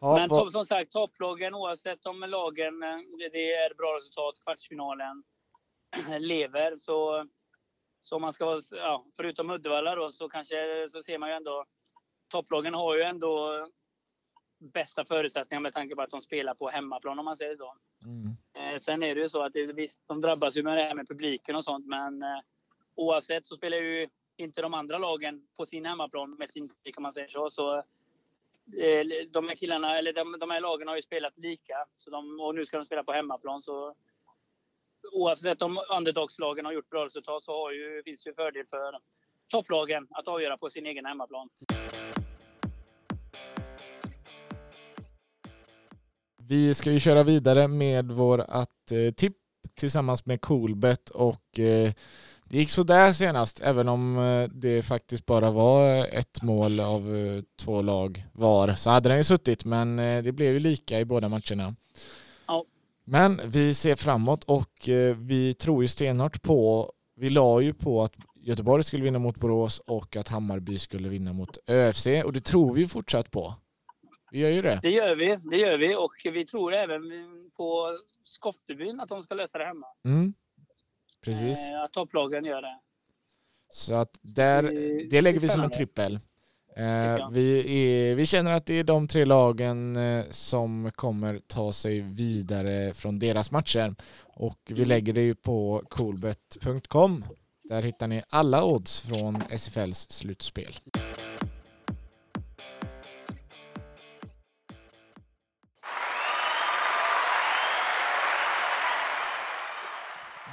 Ja, 0.00 0.14
Men 0.14 0.28
vad... 0.28 0.52
som 0.52 0.64
sagt, 0.64 0.92
topplagen 0.92 1.54
oavsett 1.54 2.06
om 2.06 2.20
lagen, 2.20 2.82
eh, 2.82 3.30
det 3.32 3.52
är 3.52 3.74
bra 3.74 3.96
resultat, 3.96 4.34
kvartsfinalen 4.44 5.22
lever 6.18 6.76
så 6.76 7.26
så 8.04 8.18
man 8.18 8.32
ska 8.32 8.44
vara, 8.46 8.60
ja, 8.70 9.04
förutom 9.16 9.50
Uddevalla 9.50 9.94
då, 9.94 10.12
så 10.12 10.28
kanske 10.28 10.86
så 10.88 11.02
ser 11.02 11.18
man 11.18 11.28
ju 11.28 11.34
ändå 11.34 11.64
topplagen 12.28 12.74
har 12.74 12.96
ju 12.96 13.02
ändå 13.02 13.66
bästa 14.58 15.04
förutsättningar 15.04 15.60
med 15.60 15.72
tanke 15.72 15.94
på 15.94 16.02
att 16.02 16.10
de 16.10 16.20
spelar 16.20 16.54
på 16.54 16.68
hemmaplan 16.68 17.18
om 17.18 17.24
man 17.24 17.36
säger 17.36 17.56
så. 17.56 17.76
Mm. 18.04 18.74
Eh, 18.74 18.78
sen 18.78 19.02
är 19.02 19.14
det 19.14 19.20
ju 19.20 19.28
så 19.28 19.42
att 19.42 19.52
det, 19.52 19.66
visst, 19.66 20.02
de 20.06 20.20
drabbas 20.20 20.56
ju 20.56 20.62
med 20.62 20.76
det 20.76 20.82
här 20.82 20.94
med 20.94 21.08
publiken 21.08 21.56
och 21.56 21.64
sånt, 21.64 21.86
men 21.86 22.22
eh, 22.22 22.40
oavsett 22.94 23.46
så 23.46 23.56
spelar 23.56 23.76
ju 23.76 24.08
inte 24.36 24.62
de 24.62 24.74
andra 24.74 24.98
lagen 24.98 25.48
på 25.56 25.66
sin 25.66 25.84
hemmaplan 25.84 26.34
med 26.34 26.50
sin 26.50 26.68
publik 26.68 26.96
om 26.96 27.02
man 27.02 27.12
säger 27.12 27.28
så. 27.28 27.50
så 27.50 27.76
eh, 27.76 29.04
de 29.30 29.48
här 29.48 29.56
killarna, 29.56 29.98
eller 29.98 30.12
de, 30.12 30.38
de 30.40 30.50
här 30.50 30.60
lagen 30.60 30.88
har 30.88 30.96
ju 30.96 31.02
spelat 31.02 31.38
lika 31.38 31.86
så 31.94 32.10
de, 32.10 32.40
och 32.40 32.54
nu 32.54 32.66
ska 32.66 32.76
de 32.76 32.84
spela 32.84 33.04
på 33.04 33.12
hemmaplan 33.12 33.62
så 33.62 33.94
oavsett 35.12 35.62
om 35.62 35.78
underdogslagen 35.96 36.64
har 36.64 36.72
gjort 36.72 36.90
bra 36.90 37.04
resultat 37.04 37.44
så 37.44 37.52
har 37.52 37.72
ju, 37.72 38.02
finns 38.04 38.22
det 38.22 38.30
ju 38.30 38.34
fördel 38.34 38.66
för 38.70 38.98
topplagen 39.50 40.06
att 40.10 40.28
avgöra 40.28 40.56
på 40.56 40.70
sin 40.70 40.86
egen 40.86 41.04
hemmaplan. 41.04 41.48
Vi 46.48 46.74
ska 46.74 46.90
ju 46.90 47.00
köra 47.00 47.22
vidare 47.22 47.68
med 47.68 48.12
vårt 48.12 48.40
eh, 48.40 49.14
tipp 49.16 49.36
tillsammans 49.74 50.26
med 50.26 50.40
Coolbet 50.40 51.10
och 51.10 51.58
eh, 51.58 51.92
det 52.44 52.58
gick 52.58 52.70
sådär 52.70 53.12
senast 53.12 53.60
även 53.60 53.88
om 53.88 54.18
eh, 54.18 54.48
det 54.48 54.82
faktiskt 54.82 55.26
bara 55.26 55.50
var 55.50 56.06
ett 56.12 56.42
mål 56.42 56.80
av 56.80 57.16
eh, 57.16 57.42
två 57.60 57.82
lag 57.82 58.24
var 58.32 58.74
så 58.74 58.90
hade 58.90 59.08
den 59.08 59.18
ju 59.18 59.24
suttit 59.24 59.64
men 59.64 59.98
eh, 59.98 60.22
det 60.22 60.32
blev 60.32 60.52
ju 60.52 60.60
lika 60.60 61.00
i 61.00 61.04
båda 61.04 61.28
matcherna. 61.28 61.74
Men 63.04 63.40
vi 63.44 63.74
ser 63.74 63.94
framåt 63.94 64.44
och 64.44 64.88
eh, 64.88 65.16
vi 65.16 65.54
tror 65.54 65.82
ju 65.82 65.88
stenhårt 65.88 66.42
på, 66.42 66.92
vi 67.16 67.30
la 67.30 67.60
ju 67.60 67.74
på 67.74 68.02
att 68.02 68.14
Göteborg 68.34 68.84
skulle 68.84 69.04
vinna 69.04 69.18
mot 69.18 69.36
Borås 69.36 69.78
och 69.78 70.16
att 70.16 70.28
Hammarby 70.28 70.78
skulle 70.78 71.08
vinna 71.08 71.32
mot 71.32 71.58
ÖFC 71.66 72.06
och 72.24 72.32
det 72.32 72.40
tror 72.40 72.74
vi 72.74 72.86
fortsatt 72.86 73.30
på. 73.30 73.54
Vi 74.30 74.38
gör 74.38 74.50
ju 74.50 74.62
det. 74.62 74.80
Det 74.82 74.90
gör 74.90 75.16
vi, 75.16 75.48
det 75.50 75.56
gör 75.56 75.78
vi 75.78 75.94
och 75.94 76.12
vi 76.24 76.46
tror 76.46 76.74
även 76.74 77.02
på 77.56 77.98
Skoftebyn 78.24 79.00
att 79.00 79.08
de 79.08 79.22
ska 79.22 79.34
lösa 79.34 79.58
det 79.58 79.64
hemma. 79.64 79.86
Mm. 80.04 80.34
Precis. 81.24 81.70
Eh, 81.70 81.82
att 81.82 81.92
topplagen 81.92 82.44
gör 82.44 82.62
det. 82.62 82.80
Så 83.72 83.94
att 83.94 84.18
där, 84.22 84.62
det 85.10 85.20
lägger 85.20 85.40
vi 85.40 85.48
som 85.48 85.60
en 85.60 85.70
trippel. 85.70 86.20
Eh, 86.76 87.28
vi, 87.30 87.58
är, 87.82 88.14
vi 88.14 88.26
känner 88.26 88.52
att 88.52 88.66
det 88.66 88.78
är 88.78 88.84
de 88.84 89.08
tre 89.08 89.24
lagen 89.24 89.96
eh, 89.96 90.24
som 90.30 90.90
kommer 90.94 91.40
ta 91.46 91.72
sig 91.72 92.00
vidare 92.00 92.94
från 92.94 93.18
deras 93.18 93.50
matcher 93.50 93.94
och 94.22 94.58
vi 94.66 94.74
mm. 94.74 94.88
lägger 94.88 95.12
det 95.12 95.22
ju 95.22 95.34
på 95.34 95.82
coolbet.com. 95.88 97.24
Där 97.68 97.82
hittar 97.82 98.06
ni 98.06 98.22
alla 98.28 98.64
odds 98.64 99.00
från 99.00 99.42
SFLs 99.50 100.10
slutspel. 100.10 100.78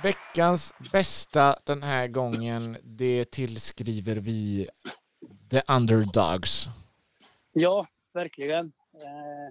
Veckans 0.04 0.74
bästa 0.92 1.56
den 1.66 1.84
här 1.84 2.08
gången, 2.08 2.78
det 2.84 3.32
tillskriver 3.32 4.16
vi 4.16 4.68
the 5.52 5.62
underdogs. 5.68 6.68
Ja, 7.52 7.88
verkligen. 8.14 8.74
Eh, 8.94 9.48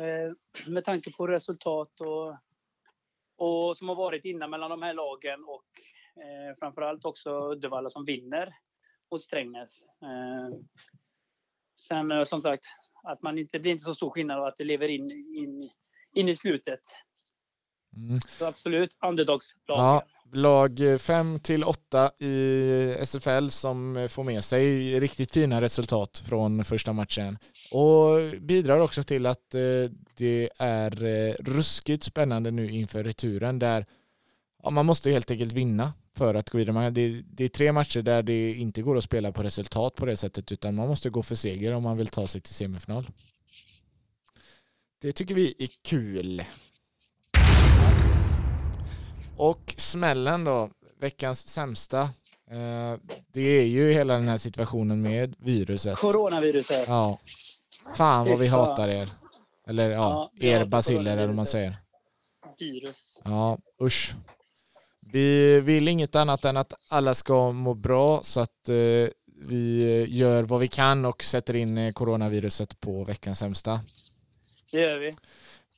eh, 0.00 0.32
med 0.66 0.84
tanke 0.84 1.12
på 1.12 1.26
resultat 1.26 2.00
och, 2.00 2.36
och 3.36 3.76
som 3.76 3.88
har 3.88 3.96
varit 3.96 4.24
innan 4.24 4.50
mellan 4.50 4.70
de 4.70 4.82
här 4.82 4.94
lagen 4.94 5.44
och 5.44 5.66
eh, 6.22 6.56
framförallt 6.58 7.04
också 7.04 7.52
Uddevalla 7.52 7.88
som 7.90 8.04
vinner 8.04 8.54
mot 9.10 9.22
Strängnäs. 9.22 9.82
Eh, 10.02 10.58
sen 11.76 12.12
eh, 12.12 12.22
som 12.22 12.40
sagt, 12.40 12.64
att 13.02 13.22
man 13.22 13.38
inte, 13.38 13.58
det 13.58 13.62
blir 13.62 13.72
inte 13.72 13.84
så 13.84 13.94
stor 13.94 14.10
skillnad 14.10 14.40
och 14.40 14.48
att 14.48 14.56
det 14.56 14.64
lever 14.64 14.88
in, 14.88 15.10
in, 15.36 15.70
in 16.12 16.28
i 16.28 16.36
slutet. 16.36 16.80
Mm. 17.96 18.20
Så 18.38 18.46
absolut, 18.46 18.96
underdogslag. 19.02 19.78
Ja, 19.78 20.02
lag 20.32 20.80
5 21.00 21.40
till 21.40 21.64
8 21.64 22.10
i 22.18 22.96
SFL 23.00 23.48
som 23.48 24.08
får 24.10 24.24
med 24.24 24.44
sig 24.44 25.00
riktigt 25.00 25.32
fina 25.32 25.60
resultat 25.60 26.22
från 26.26 26.64
första 26.64 26.92
matchen. 26.92 27.38
Och 27.72 28.40
bidrar 28.40 28.80
också 28.80 29.02
till 29.02 29.26
att 29.26 29.54
eh, 29.54 29.60
det 30.16 30.50
är 30.58 31.04
eh, 31.04 31.34
ruskigt 31.40 32.04
spännande 32.04 32.50
nu 32.50 32.70
inför 32.70 33.04
returen 33.04 33.58
där 33.58 33.86
ja, 34.62 34.70
man 34.70 34.86
måste 34.86 35.10
helt 35.10 35.30
enkelt 35.30 35.52
vinna 35.52 35.92
för 36.16 36.34
att 36.34 36.50
gå 36.50 36.58
vidare. 36.58 36.90
Det, 36.90 37.22
det 37.24 37.44
är 37.44 37.48
tre 37.48 37.72
matcher 37.72 38.02
där 38.02 38.22
det 38.22 38.54
inte 38.54 38.82
går 38.82 38.98
att 38.98 39.04
spela 39.04 39.32
på 39.32 39.42
resultat 39.42 39.94
på 39.94 40.06
det 40.06 40.16
sättet 40.16 40.52
utan 40.52 40.74
man 40.74 40.88
måste 40.88 41.10
gå 41.10 41.22
för 41.22 41.34
seger 41.34 41.72
om 41.72 41.82
man 41.82 41.96
vill 41.96 42.08
ta 42.08 42.26
sig 42.26 42.40
till 42.40 42.54
semifinal. 42.54 43.10
Det 45.02 45.12
tycker 45.12 45.34
vi 45.34 45.54
är 45.58 45.68
kul. 45.82 46.44
Och 49.40 49.74
smällen 49.76 50.44
då, 50.44 50.70
veckans 51.00 51.48
sämsta. 51.48 52.00
Eh, 52.50 52.98
det 53.32 53.40
är 53.40 53.66
ju 53.66 53.92
hela 53.92 54.14
den 54.14 54.28
här 54.28 54.38
situationen 54.38 55.02
med 55.02 55.34
viruset. 55.38 55.98
Coronaviruset. 55.98 56.84
Ja. 56.88 57.18
Fan 57.94 58.28
vad 58.28 58.38
vi 58.38 58.46
hatar 58.46 58.88
er. 58.88 59.10
Eller 59.66 59.90
ja, 59.90 60.30
ja 60.34 60.48
er 60.48 60.64
basiller 60.64 61.12
eller 61.12 61.26
vad 61.26 61.36
man 61.36 61.46
säger. 61.46 61.76
Virus. 62.58 63.20
Ja, 63.24 63.58
usch. 63.82 64.14
Vi 65.12 65.60
vill 65.60 65.88
inget 65.88 66.16
annat 66.16 66.44
än 66.44 66.56
att 66.56 66.72
alla 66.88 67.14
ska 67.14 67.52
må 67.52 67.74
bra 67.74 68.20
så 68.22 68.40
att 68.40 68.68
eh, 68.68 69.08
vi 69.48 70.06
gör 70.08 70.42
vad 70.42 70.60
vi 70.60 70.68
kan 70.68 71.04
och 71.04 71.24
sätter 71.24 71.56
in 71.56 71.78
eh, 71.78 71.92
coronaviruset 71.92 72.80
på 72.80 73.04
veckans 73.04 73.38
sämsta. 73.38 73.80
Det 74.70 74.80
gör 74.80 74.98
vi. 74.98 75.12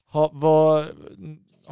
Ha, 0.07 0.31
vad, 0.33 0.87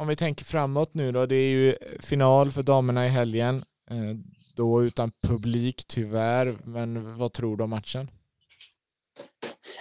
om 0.01 0.07
vi 0.07 0.15
tänker 0.15 0.45
framåt 0.45 0.93
nu 0.93 1.11
då, 1.11 1.25
det 1.25 1.35
är 1.35 1.49
ju 1.49 1.75
final 1.99 2.51
för 2.51 2.63
damerna 2.63 3.05
i 3.05 3.09
helgen. 3.09 3.55
Eh, 3.91 4.17
då 4.55 4.83
utan 4.83 5.11
publik 5.21 5.83
tyvärr, 5.87 6.57
men 6.63 7.17
vad 7.17 7.33
tror 7.33 7.57
du 7.57 7.63
om 7.63 7.69
matchen? 7.69 8.11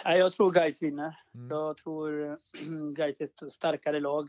Jag 0.05 0.33
tror 0.33 0.53
Gais 0.53 0.83
vinner. 0.83 1.17
Mm. 1.35 1.49
Jag 1.51 1.77
tror 1.77 2.37
Gais 2.97 3.21
är 3.21 3.25
ett 3.25 3.53
starkare 3.53 4.01
lag. 4.01 4.29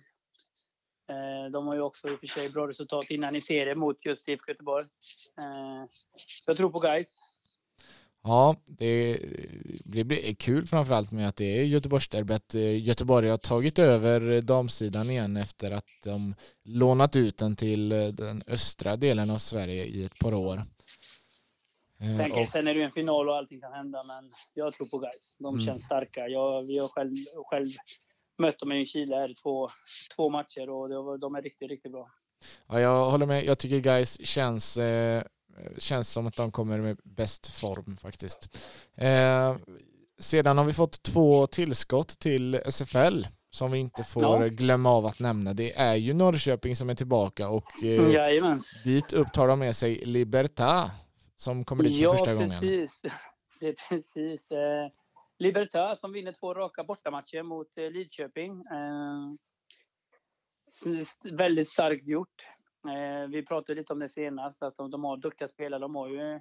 Eh, 1.10 1.52
de 1.52 1.68
har 1.68 1.76
ju 1.76 1.82
också 1.82 2.10
i 2.10 2.16
och 2.16 2.20
för 2.20 2.28
sig 2.28 2.50
bra 2.50 2.68
resultat 2.68 3.06
innan 3.10 3.36
i 3.36 3.42
serien 3.42 3.80
mot 3.80 4.06
just 4.06 4.28
IFK 4.28 4.52
Göteborg. 4.52 4.86
Eh, 5.38 5.86
jag 6.48 6.58
tror 6.58 6.70
på 6.70 6.80
Gais. 6.80 7.16
Ja, 8.24 8.56
det 8.68 10.04
blir 10.04 10.36
kul 10.36 10.68
framförallt 10.68 11.12
med 11.12 11.28
att 11.28 11.36
det 11.36 11.60
är 11.60 11.64
Göteborgsderbyt. 11.64 12.54
Göteborg 12.80 13.30
har 13.30 13.38
tagit 13.38 13.80
över 13.80 14.42
damsidan 14.42 15.10
igen 15.10 15.38
efter 15.38 15.72
att 15.72 15.86
de 16.04 16.36
lånat 16.64 17.16
ut 17.16 17.38
den 17.38 17.56
till 17.56 17.90
den 17.90 18.44
östra 18.48 18.96
delen 18.96 19.30
av 19.30 19.38
Sverige 19.38 19.86
i 19.86 20.04
ett 20.04 20.20
par 20.20 20.34
år. 20.34 20.62
Sen, 22.18 22.32
och, 22.32 22.48
sen 22.48 22.68
är 22.68 22.74
det 22.74 22.80
ju 22.80 22.86
en 22.86 22.92
final 22.92 23.30
och 23.30 23.36
allting 23.36 23.62
kan 23.62 23.74
hända, 23.74 24.04
men 24.04 24.32
jag 24.54 24.74
tror 24.74 24.88
på 24.88 24.98
guys. 24.98 25.36
De 25.40 25.54
mm. 25.54 25.66
känns 25.66 25.84
starka. 25.84 26.28
Jag, 26.28 26.62
vi 26.62 26.80
har 26.80 26.88
själv, 26.88 27.16
själv 27.46 27.68
mött 28.38 28.60
dem 28.60 28.72
i 28.72 28.86
Chile 28.86 29.16
här 29.16 29.36
två, 29.44 29.70
två 30.16 30.30
matcher 30.30 30.70
och 30.70 31.20
de 31.20 31.36
är 31.36 31.42
riktigt, 31.42 31.70
riktigt 31.70 31.92
bra. 31.92 32.12
Ja, 32.68 32.80
jag 32.80 33.12
håller 33.12 33.26
med. 33.26 33.46
Jag 33.46 33.60
tycker 33.60 33.80
guys 33.80 34.28
känns 34.28 34.78
eh, 34.78 35.24
känns 35.78 36.10
som 36.10 36.28
att 36.28 36.36
de 36.36 36.52
kommer 36.52 36.78
med 36.78 36.98
bäst 37.04 37.60
form 37.60 37.98
faktiskt. 37.98 38.50
Eh, 38.96 39.56
sedan 40.20 40.58
har 40.58 40.66
vi 40.66 40.74
fått 40.74 41.04
två 41.04 41.48
tillskott 41.48 42.20
till 42.20 42.56
SFL 42.56 43.26
som 43.50 43.72
vi 43.72 43.78
inte 43.78 44.04
får 44.04 44.24
ja. 44.24 44.48
glömma 44.48 44.90
av 44.90 45.06
att 45.06 45.20
nämna. 45.20 45.54
Det 45.54 45.74
är 45.80 45.96
ju 45.96 46.14
Norrköping 46.14 46.76
som 46.76 46.90
är 46.90 46.96
tillbaka 46.96 47.50
och 47.50 47.84
eh, 47.84 48.58
dit 48.86 49.14
upp 49.14 49.34
tar 49.34 49.48
de 49.48 49.60
med 49.60 49.76
sig 49.76 50.06
Libertad 50.06 50.92
som 51.36 51.66
kommer 51.66 51.84
dit 51.84 51.98
för 51.98 52.04
ja, 52.04 52.12
första 52.12 52.36
precis. 52.36 52.62
gången. 52.62 52.92
Det 53.60 53.68
är 53.68 53.76
precis. 53.90 54.52
Eh, 54.52 54.88
Libertad 55.40 56.00
som 56.00 56.14
vinner 56.14 56.32
två 56.32 56.54
raka 56.54 56.84
bortamatcher 56.84 57.44
mot 57.44 57.78
eh, 57.78 57.92
Lidköping. 57.92 58.52
Eh, 58.52 59.32
väldigt 61.32 61.70
starkt 61.70 62.08
gjort. 62.08 62.46
Eh, 62.88 63.30
vi 63.30 63.46
pratade 63.46 63.80
lite 63.80 63.94
om 63.94 64.00
det 64.00 64.10
senast, 64.10 64.64
att 64.64 64.76
de, 64.76 64.92
de 64.92 65.04
har 65.04 65.18
duktiga 65.18 65.48
spelare. 65.48 65.82
De 65.82 65.96
har 65.96 66.08
ju 66.08 66.40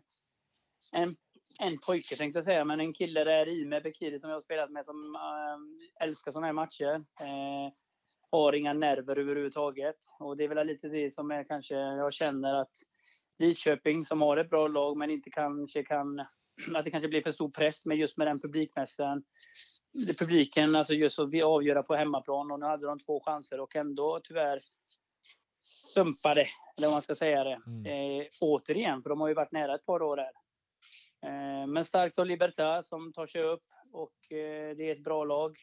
en, 0.93 1.17
en 1.59 1.79
pojke 1.79 2.17
tänkte 2.17 2.39
jag 2.39 2.45
säga, 2.45 2.65
men 2.65 2.81
en 2.81 2.93
kille 2.93 3.25
där 3.25 3.49
i 3.49 3.65
med 3.65 3.83
Bekiri 3.83 4.21
som 4.21 4.31
jag 4.31 4.37
har 4.37 4.43
spelat 4.43 4.71
med 4.71 4.85
som 4.85 5.15
äh, 5.15 6.07
älskar 6.07 6.33
såna 6.33 6.47
här 6.47 6.53
matcher. 6.53 6.95
Äh, 7.21 7.73
har 8.31 8.53
inga 8.53 8.73
nerver 8.73 9.19
överhuvudtaget. 9.19 9.97
Och 10.19 10.37
det 10.37 10.45
är 10.45 10.49
väl 10.49 10.67
lite 10.67 10.89
det 10.89 11.11
som 11.11 11.31
är 11.31 11.45
kanske, 11.45 11.75
jag 11.75 12.13
känner 12.13 12.55
att 12.55 12.73
Lidköping 13.39 14.05
som 14.05 14.21
har 14.21 14.37
ett 14.37 14.51
bra 14.51 14.69
lag 14.69 14.97
men 14.97 15.11
inte 15.11 15.31
kanske 15.31 15.85
kan, 15.85 16.21
att 16.75 16.85
det 16.85 16.91
kanske 16.91 17.09
blir 17.09 17.23
för 17.23 17.33
stor 17.33 17.51
press 17.51 17.87
med 17.87 17.99
just 17.99 18.17
med 18.17 18.27
den 18.27 18.41
publikmässan. 18.41 19.23
Publiken, 20.19 20.77
alltså 20.77 20.95
just 20.95 21.19
att 21.19 21.43
avgöra 21.45 21.83
på 21.83 21.95
hemmaplan 21.95 22.51
och 22.51 22.61
nu 22.61 22.67
hade 22.67 22.87
de 22.87 22.99
två 22.99 23.21
chanser 23.21 23.61
och 23.61 23.77
ändå 23.77 24.21
tyvärr 24.25 24.61
sumpade, 25.95 26.49
eller 26.77 26.87
vad 26.87 26.95
man 26.95 27.03
ska 27.03 27.15
säga 27.15 27.45
det, 27.45 27.61
mm. 27.67 27.87
eh, 27.87 28.27
återigen, 28.41 29.03
för 29.03 29.11
de 29.11 29.21
har 29.21 29.29
ju 29.29 29.35
varit 29.35 29.53
nära 29.53 29.75
ett 29.75 29.87
par 29.87 30.03
år 30.03 30.17
här. 30.17 30.33
Eh, 31.23 31.67
men 31.67 31.85
starkt 31.85 32.19
av 32.19 32.27
Libertad 32.27 32.83
som 32.87 33.13
tar 33.13 33.27
sig 33.27 33.43
upp 33.43 33.65
och 33.93 34.33
eh, 34.33 34.77
det 34.77 34.89
är 34.89 34.93
ett 34.93 35.05
bra 35.05 35.25
lag. 35.25 35.59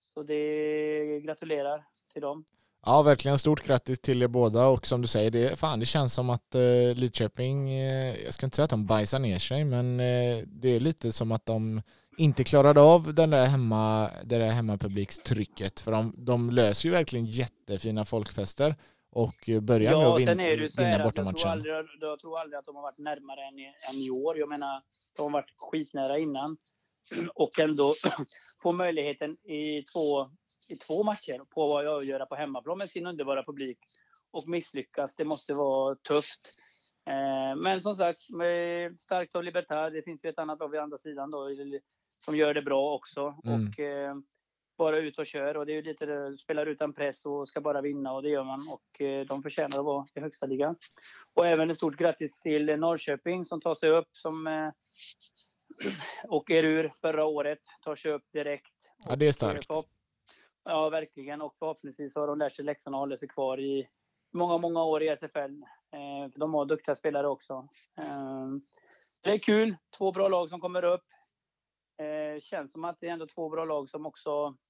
Så 0.00 0.22
det 0.22 1.20
gratulerar 1.20 1.84
till 2.12 2.22
dem. 2.22 2.44
Ja, 2.86 3.02
verkligen 3.02 3.38
stort 3.38 3.66
grattis 3.66 4.00
till 4.00 4.22
er 4.22 4.28
båda 4.28 4.66
och 4.66 4.86
som 4.86 5.02
du 5.02 5.08
säger, 5.08 5.30
det, 5.30 5.58
fan, 5.58 5.80
det 5.80 5.86
känns 5.86 6.14
som 6.14 6.30
att 6.30 6.54
eh, 6.54 6.94
Lidköping, 6.94 7.70
eh, 7.70 8.24
jag 8.24 8.34
ska 8.34 8.46
inte 8.46 8.56
säga 8.56 8.64
att 8.64 8.70
de 8.70 8.86
bajsar 8.86 9.18
ner 9.18 9.38
sig, 9.38 9.64
men 9.64 10.00
eh, 10.00 10.38
det 10.46 10.68
är 10.68 10.80
lite 10.80 11.12
som 11.12 11.32
att 11.32 11.46
de 11.46 11.82
inte 12.16 12.44
klarade 12.44 12.80
av 12.80 13.14
den 13.14 13.30
där 13.30 13.44
hemma, 13.44 14.10
det 14.24 14.38
där 14.38 14.48
hemmapublikstrycket, 14.48 15.80
för 15.80 15.92
de, 15.92 16.14
de 16.16 16.50
löser 16.50 16.88
ju 16.88 16.92
verkligen 16.92 17.26
jättefina 17.26 18.04
folkfester 18.04 18.74
och 19.10 19.34
börjar 19.62 19.92
ja, 19.92 19.98
med 19.98 20.08
att 20.08 20.38
vin, 20.38 20.68
vinna 20.78 21.04
bortamatchen. 21.04 21.34
Jag 21.34 21.40
tror, 21.40 21.50
aldrig, 21.50 21.74
jag 22.00 22.20
tror 22.20 22.38
aldrig 22.38 22.58
att 22.58 22.64
de 22.64 22.76
har 22.76 22.82
varit 22.82 22.98
närmare 22.98 23.40
än 23.48 23.58
i, 23.58 23.74
än 23.90 23.96
i 23.96 24.10
år. 24.10 24.38
Jag 24.38 24.48
menar, 24.48 24.82
de 25.16 25.22
har 25.22 25.30
varit 25.30 25.54
skitnära 25.56 26.18
innan 26.18 26.56
och 27.34 27.58
ändå 27.58 27.94
få 28.62 28.72
möjligheten 28.72 29.32
i 29.32 29.82
två, 29.82 30.30
i 30.68 30.76
två 30.76 31.02
matcher 31.02 31.40
på 31.54 31.78
att 31.78 31.86
avgöra 31.86 32.26
på 32.26 32.34
hemmaplan 32.34 32.78
med 32.78 32.90
sin 32.90 33.06
underbara 33.06 33.44
publik 33.44 33.78
och 34.30 34.48
misslyckas. 34.48 35.16
Det 35.16 35.24
måste 35.24 35.54
vara 35.54 35.94
tufft. 35.94 36.54
Eh, 37.06 37.56
men 37.56 37.80
som 37.80 37.96
sagt, 37.96 38.22
starkt 38.98 39.36
av 39.36 39.44
Libertad. 39.44 39.90
Det 39.90 40.02
finns 40.02 40.24
ju 40.24 40.28
ett 40.28 40.38
annat 40.38 40.58
lag 40.58 40.68
vid 40.68 40.80
andra 40.80 40.98
sidan 40.98 41.30
då, 41.30 41.48
som 42.18 42.36
gör 42.36 42.54
det 42.54 42.62
bra 42.62 42.94
också. 42.94 43.34
Mm. 43.44 43.68
Och, 43.68 43.80
eh, 43.80 44.14
bara 44.80 44.98
ut 44.98 45.18
och 45.18 45.26
kör 45.26 45.56
och 45.56 45.66
det 45.66 45.72
är 45.72 45.82
lite 45.82 46.06
det, 46.06 46.38
spelar 46.38 46.66
utan 46.66 46.92
press 46.92 47.26
och 47.26 47.48
ska 47.48 47.60
bara 47.60 47.80
vinna 47.80 48.12
och 48.12 48.22
det 48.22 48.28
gör 48.28 48.44
man 48.44 48.68
och 48.68 49.00
eh, 49.00 49.26
de 49.26 49.42
förtjänar 49.42 49.78
att 49.78 49.84
vara 49.84 50.06
i 50.14 50.20
högsta 50.20 50.46
ligan. 50.46 50.76
Och 51.34 51.46
även 51.46 51.70
ett 51.70 51.76
stort 51.76 51.96
grattis 51.96 52.40
till 52.40 52.78
Norrköping 52.78 53.44
som 53.44 53.60
tar 53.60 53.74
sig 53.74 53.90
upp 53.90 54.08
som 54.12 54.46
eh, 54.46 54.70
åker 56.28 56.64
ur 56.64 56.92
förra 57.00 57.24
året, 57.24 57.58
tar 57.84 57.96
sig 57.96 58.12
upp 58.12 58.24
direkt. 58.32 58.74
Ja, 59.08 59.16
det 59.16 59.28
är 59.28 59.32
starkt. 59.32 59.66
Ja, 60.64 60.88
verkligen. 60.88 61.42
Och 61.42 61.54
förhoppningsvis 61.58 62.16
har 62.16 62.26
de 62.26 62.38
lärt 62.38 62.54
sig 62.54 62.64
läxan 62.64 62.94
och 62.94 63.00
håller 63.00 63.16
sig 63.16 63.28
kvar 63.28 63.60
i 63.60 63.88
många, 64.32 64.58
många 64.58 64.84
år 64.84 65.02
i 65.02 65.08
SFL. 65.08 65.62
Eh, 65.92 66.30
de 66.36 66.54
har 66.54 66.64
duktiga 66.64 66.94
spelare 66.94 67.28
också. 67.28 67.68
Eh, 67.98 68.46
det 69.20 69.30
är 69.30 69.38
kul. 69.38 69.76
Två 69.98 70.12
bra 70.12 70.28
lag 70.28 70.50
som 70.50 70.60
kommer 70.60 70.84
upp. 70.84 71.04
Eh, 71.98 72.40
känns 72.40 72.72
som 72.72 72.84
att 72.84 73.00
det 73.00 73.08
är 73.08 73.12
ändå 73.12 73.26
två 73.26 73.48
bra 73.48 73.64
lag 73.64 73.88
som 73.88 74.06
också 74.06 74.54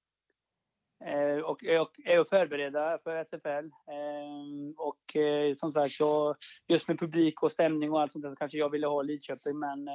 och, 1.51 1.63
och 1.81 1.91
är 2.05 2.19
att 2.19 2.29
förbereda 2.29 2.97
för 3.03 3.15
SFL. 3.25 3.65
Eh, 3.95 4.73
och 4.77 5.15
eh, 5.15 5.53
som 5.53 5.71
sagt, 5.71 5.93
så 5.93 6.35
just 6.67 6.87
med 6.87 6.99
publik 6.99 7.43
och 7.43 7.51
stämning 7.51 7.91
och 7.91 8.01
allt 8.01 8.11
sånt 8.11 8.23
där 8.23 8.29
så 8.29 8.35
kanske 8.35 8.57
jag 8.57 8.69
ville 8.69 8.87
ha 8.87 9.01
Lidköping, 9.01 9.59
men 9.59 9.87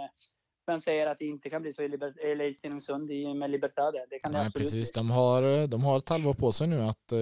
vem 0.66 0.80
säger 0.80 1.06
att 1.06 1.18
det 1.18 1.24
inte 1.24 1.50
kan 1.50 1.62
bli 1.62 1.72
så 1.72 1.82
i, 1.82 1.88
Liber 1.88 2.42
i 2.42 2.54
Stenungsund 2.54 3.10
med 3.36 3.50
Libertad? 3.50 3.92
Det 4.10 4.18
kan 4.18 4.32
Nej, 4.32 4.40
det 4.40 4.46
absolut 4.46 4.52
precis. 4.66 4.92
De 4.92 5.10
har, 5.10 5.66
de 5.66 5.84
har 5.84 5.98
ett 5.98 6.08
halvår 6.08 6.34
på 6.34 6.52
sig 6.52 6.66
nu 6.66 6.80
att 6.82 7.12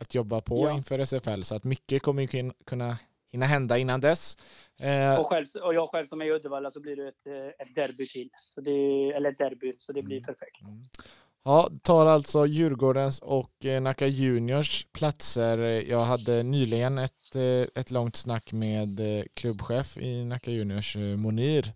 att 0.00 0.14
jobba 0.14 0.40
på 0.40 0.58
Ja. 0.64 0.72
inför 0.76 0.98
SFL 0.98 1.42
så 1.42 1.54
att 1.54 1.64
mycket 1.64 2.02
kommer 2.02 2.22
ju 2.22 2.28
kun- 2.28 2.54
kunna 2.66 2.96
hinna 3.32 3.46
hända 3.46 3.78
innan 3.78 4.00
dess. 4.00 4.36
Eh, 4.80 5.20
Och, 5.20 5.26
själv, 5.26 5.46
och 5.62 5.74
jag 5.74 5.90
själv 5.90 6.06
som 6.06 6.20
är 6.20 6.24
i 6.24 6.30
Uddevalla 6.32 6.70
så 6.70 6.80
blir 6.80 6.96
det 6.96 7.08
ett, 7.08 7.26
eh, 7.26 7.66
ett 7.66 7.74
derby 7.74 8.06
till. 8.06 8.30
Så 8.36 8.60
det, 8.60 9.10
eller 9.12 9.30
ett 9.30 9.38
derby, 9.38 9.72
så 9.78 9.92
det 9.92 10.02
blir 10.02 10.16
Mm. 10.16 10.26
perfekt. 10.26 10.60
Mm. 10.68 10.80
Ja, 11.46 11.70
tar 11.82 12.06
alltså 12.06 12.46
Djurgårdens 12.46 13.18
och 13.18 13.64
eh, 13.64 13.82
Nacka 13.82 14.06
Juniors 14.06 14.86
platser. 14.92 15.58
Jag 15.90 16.00
hade 16.04 16.42
nyligen 16.42 16.98
ett, 16.98 17.36
eh, 17.36 17.80
ett 17.80 17.90
långt 17.90 18.16
snack 18.16 18.52
med 18.52 19.00
eh, 19.00 19.24
klubbchef 19.34 19.98
i 19.98 20.24
Nacka 20.24 20.50
Juniors, 20.50 20.96
Monir. 20.96 21.72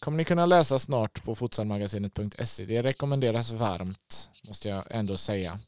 Kommer 0.00 0.16
ni 0.16 0.24
kunna 0.24 0.46
läsa 0.46 0.78
snart 0.78 1.24
på 1.24 1.34
futsalmagasinet.se. 1.34 2.64
Det 2.64 2.82
rekommenderas 2.82 3.52
varmt, 3.52 4.30
måste 4.48 4.68
jag 4.68 4.84
ändå 4.90 5.16
säga. 5.16 5.58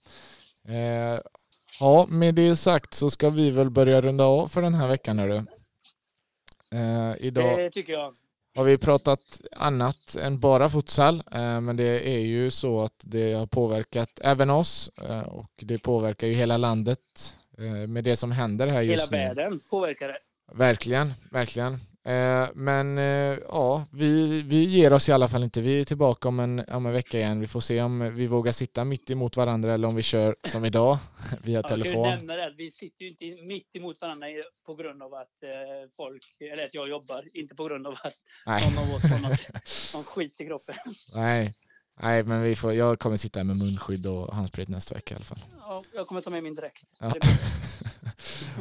Ja, 1.81 2.07
med 2.09 2.35
det 2.35 2.57
sagt 2.57 2.95
så 2.95 3.11
ska 3.11 3.31
vi 3.31 3.51
väl 3.51 3.71
börja 3.71 4.01
runda 4.03 4.25
av 4.25 4.49
för 4.49 4.63
den 4.63 4.75
här 4.75 4.89
veckan. 4.89 5.19
Hörru. 5.19 5.37
Eh, 6.73 7.15
idag 7.19 7.59
Det 7.59 7.71
tycker 7.71 7.93
jag 7.93 8.15
har 8.55 8.65
vi 8.65 8.79
pratat 8.79 9.41
annat 9.57 10.17
än 10.17 10.41
bara 10.41 10.69
futsal, 10.69 11.23
eh, 11.33 11.61
men 11.61 11.77
det 11.77 12.09
är 12.09 12.21
ju 12.21 12.51
så 12.51 12.83
att 12.83 12.95
det 13.03 13.33
har 13.33 13.47
påverkat 13.47 14.21
även 14.25 14.51
oss 14.51 14.91
eh, 15.09 15.21
och 15.21 15.51
det 15.57 15.79
påverkar 15.79 16.27
ju 16.27 16.35
hela 16.35 16.57
landet 16.57 17.35
eh, 17.59 17.89
med 17.89 18.05
det 18.05 18.17
som 18.17 18.33
händer 18.33 18.67
här 18.67 18.83
Hela 18.83 18.93
just 18.93 19.11
nu. 19.11 19.19
världen 19.19 19.61
påverkar 19.71 20.09
det. 20.09 20.19
Verkligen, 20.53 21.13
verkligen. 21.31 21.79
Eh, 22.07 22.49
Men 22.55 22.99
eh, 22.99 23.39
ja, 23.49 23.87
vi, 23.93 24.43
vi 24.43 24.65
ger 24.65 24.93
oss 24.93 25.09
i 25.09 25.13
alla 25.13 25.29
fall 25.29 25.43
inte. 25.45 25.61
Vi 25.61 25.81
är 25.81 25.85
tillbaka 25.85 26.29
om 26.29 26.41
en, 26.41 26.65
om 26.69 26.87
en 26.87 26.93
vecka 26.93 27.19
igen. 27.19 27.41
Vi 27.41 27.47
får 27.47 27.61
se 27.61 27.83
om 27.83 28.15
vi 28.17 28.27
vågar 28.27 28.53
sitta 28.53 28.85
mitt 28.85 29.11
emot 29.11 29.37
varandra 29.37 29.75
eller 29.75 29.89
om 29.89 29.95
vi 29.97 30.03
kör 30.03 30.37
som 30.45 30.65
idag 30.65 30.99
via 31.43 31.53
Ja, 31.55 31.59
jag 31.61 31.69
telefon. 31.69 32.09
nämna 32.09 32.37
det 32.37 32.47
att 32.47 32.55
vi 32.57 32.71
sitter 32.71 33.05
ju 33.05 33.11
inte 33.11 33.43
mitt 33.43 33.77
emot 33.77 34.01
varandra 34.01 34.27
på 34.67 34.75
grund 34.75 35.03
av 35.03 35.15
att 35.15 35.43
eh, 35.43 35.91
folk, 35.97 36.23
eller 36.53 36.65
att 36.67 36.75
jag 36.75 36.89
jobbar, 36.89 37.25
inte 37.35 37.55
på 37.55 37.65
grund 37.65 37.87
av 37.87 37.93
att 37.93 38.15
Nej. 38.47 38.63
någon 38.65 38.79
av 38.79 38.95
oss 38.95 39.11
har 39.11 39.19
något, 39.29 39.49
någon 39.95 40.05
skit 40.05 40.41
i 40.41 40.47
kroppen. 40.47 40.75
Nej. 41.15 41.55
Nej, 42.03 42.25
men 42.25 42.43
vi 42.43 42.57
får, 42.57 42.73
jag 42.73 42.99
kommer 42.99 43.17
sitta 43.17 43.39
här 43.39 43.45
med 43.45 43.57
munskydd 43.57 44.07
och 44.07 44.35
handsprit 44.35 44.69
nästa 44.69 44.95
vecka 44.95 45.15
i 45.15 45.17
alla 45.17 45.25
fall. 45.25 45.45
Ja, 45.59 45.83
jag 45.95 46.07
kommer 46.07 46.21
ta 46.21 46.31
med 46.31 46.43
min 46.43 46.55
dräkt. 46.55 46.87
Ja. 47.01 47.13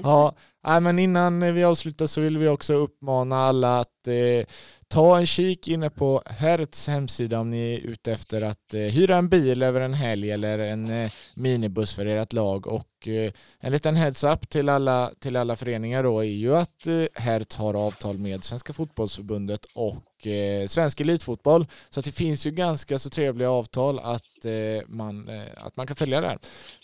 Ja, 0.03 0.35
nej, 0.63 0.81
men 0.81 0.99
innan 0.99 1.53
vi 1.53 1.63
avslutar 1.63 2.07
så 2.07 2.21
vill 2.21 2.37
vi 2.37 2.47
också 2.47 2.73
uppmana 2.73 3.37
alla 3.37 3.79
att 3.79 4.07
eh, 4.07 4.45
ta 4.87 5.17
en 5.17 5.25
kik 5.25 5.67
inne 5.67 5.89
på 5.89 6.23
Hertz 6.25 6.87
hemsida 6.87 7.39
om 7.39 7.49
ni 7.49 7.73
är 7.73 7.79
ute 7.79 8.11
efter 8.11 8.41
att 8.41 8.73
eh, 8.73 8.79
hyra 8.79 9.17
en 9.17 9.29
bil 9.29 9.63
över 9.63 9.81
en 9.81 9.93
helg 9.93 10.31
eller 10.31 10.59
en 10.59 10.89
eh, 10.89 11.11
minibuss 11.35 11.95
för 11.95 12.05
ert 12.05 12.33
lag. 12.33 12.67
Och 12.67 13.07
eh, 13.07 13.31
en 13.59 13.71
liten 13.71 13.95
heads-up 13.95 14.49
till 14.49 14.69
alla, 14.69 15.11
till 15.19 15.35
alla 15.35 15.55
föreningar 15.55 16.03
då 16.03 16.19
är 16.19 16.23
ju 16.23 16.55
att 16.55 16.87
eh, 16.87 17.05
Hertz 17.13 17.57
har 17.57 17.73
avtal 17.73 18.17
med 18.17 18.43
Svenska 18.43 18.73
fotbollsförbundet 18.73 19.65
och 19.75 19.95
eh, 20.27 20.67
Svensk 20.67 21.01
Elitfotboll. 21.01 21.65
Så 21.89 22.01
det 22.01 22.11
finns 22.11 22.47
ju 22.47 22.51
ganska 22.51 22.99
så 22.99 23.09
trevliga 23.09 23.49
avtal 23.49 23.99
att, 23.99 24.45
eh, 24.45 24.87
man, 24.87 25.29
eh, 25.29 25.47
att 25.57 25.77
man 25.77 25.87
kan 25.87 25.95
följa 25.95 26.21
där 26.21 26.39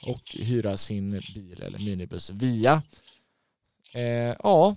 och 0.08 0.36
hyra 0.40 0.78
sin 0.78 1.12
bil 1.36 1.62
eller 1.62 1.80
minibuss 1.80 2.30
via. 2.30 2.84
Ja, 4.44 4.76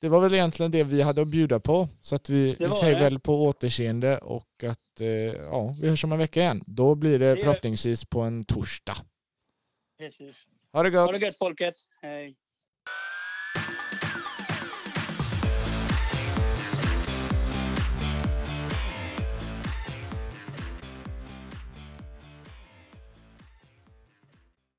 det 0.00 0.08
var 0.08 0.20
väl 0.20 0.34
egentligen 0.34 0.70
det 0.70 0.84
vi 0.84 1.02
hade 1.02 1.22
att 1.22 1.28
bjuda 1.28 1.60
på. 1.60 1.88
Så 2.00 2.14
att 2.14 2.30
vi, 2.30 2.56
vi 2.58 2.68
säger 2.68 2.94
det. 2.94 3.04
väl 3.04 3.18
på 3.18 3.42
återseende 3.42 4.18
och 4.18 4.64
att 4.64 5.00
ja, 5.50 5.76
vi 5.80 5.88
hörs 5.88 6.04
om 6.04 6.12
en 6.12 6.18
vecka 6.18 6.40
igen. 6.40 6.62
Då 6.66 6.94
blir 6.94 7.18
det 7.18 7.36
förhoppningsvis 7.36 8.04
på 8.04 8.20
en 8.20 8.44
torsdag. 8.44 8.96
Precis. 9.98 10.48
Ha 10.72 10.82
det 10.82 10.90
gott! 10.90 11.06
Ha 11.06 11.12
det 11.12 11.26
gött 11.26 11.38
folket. 11.38 11.74
Hej. 12.02 12.34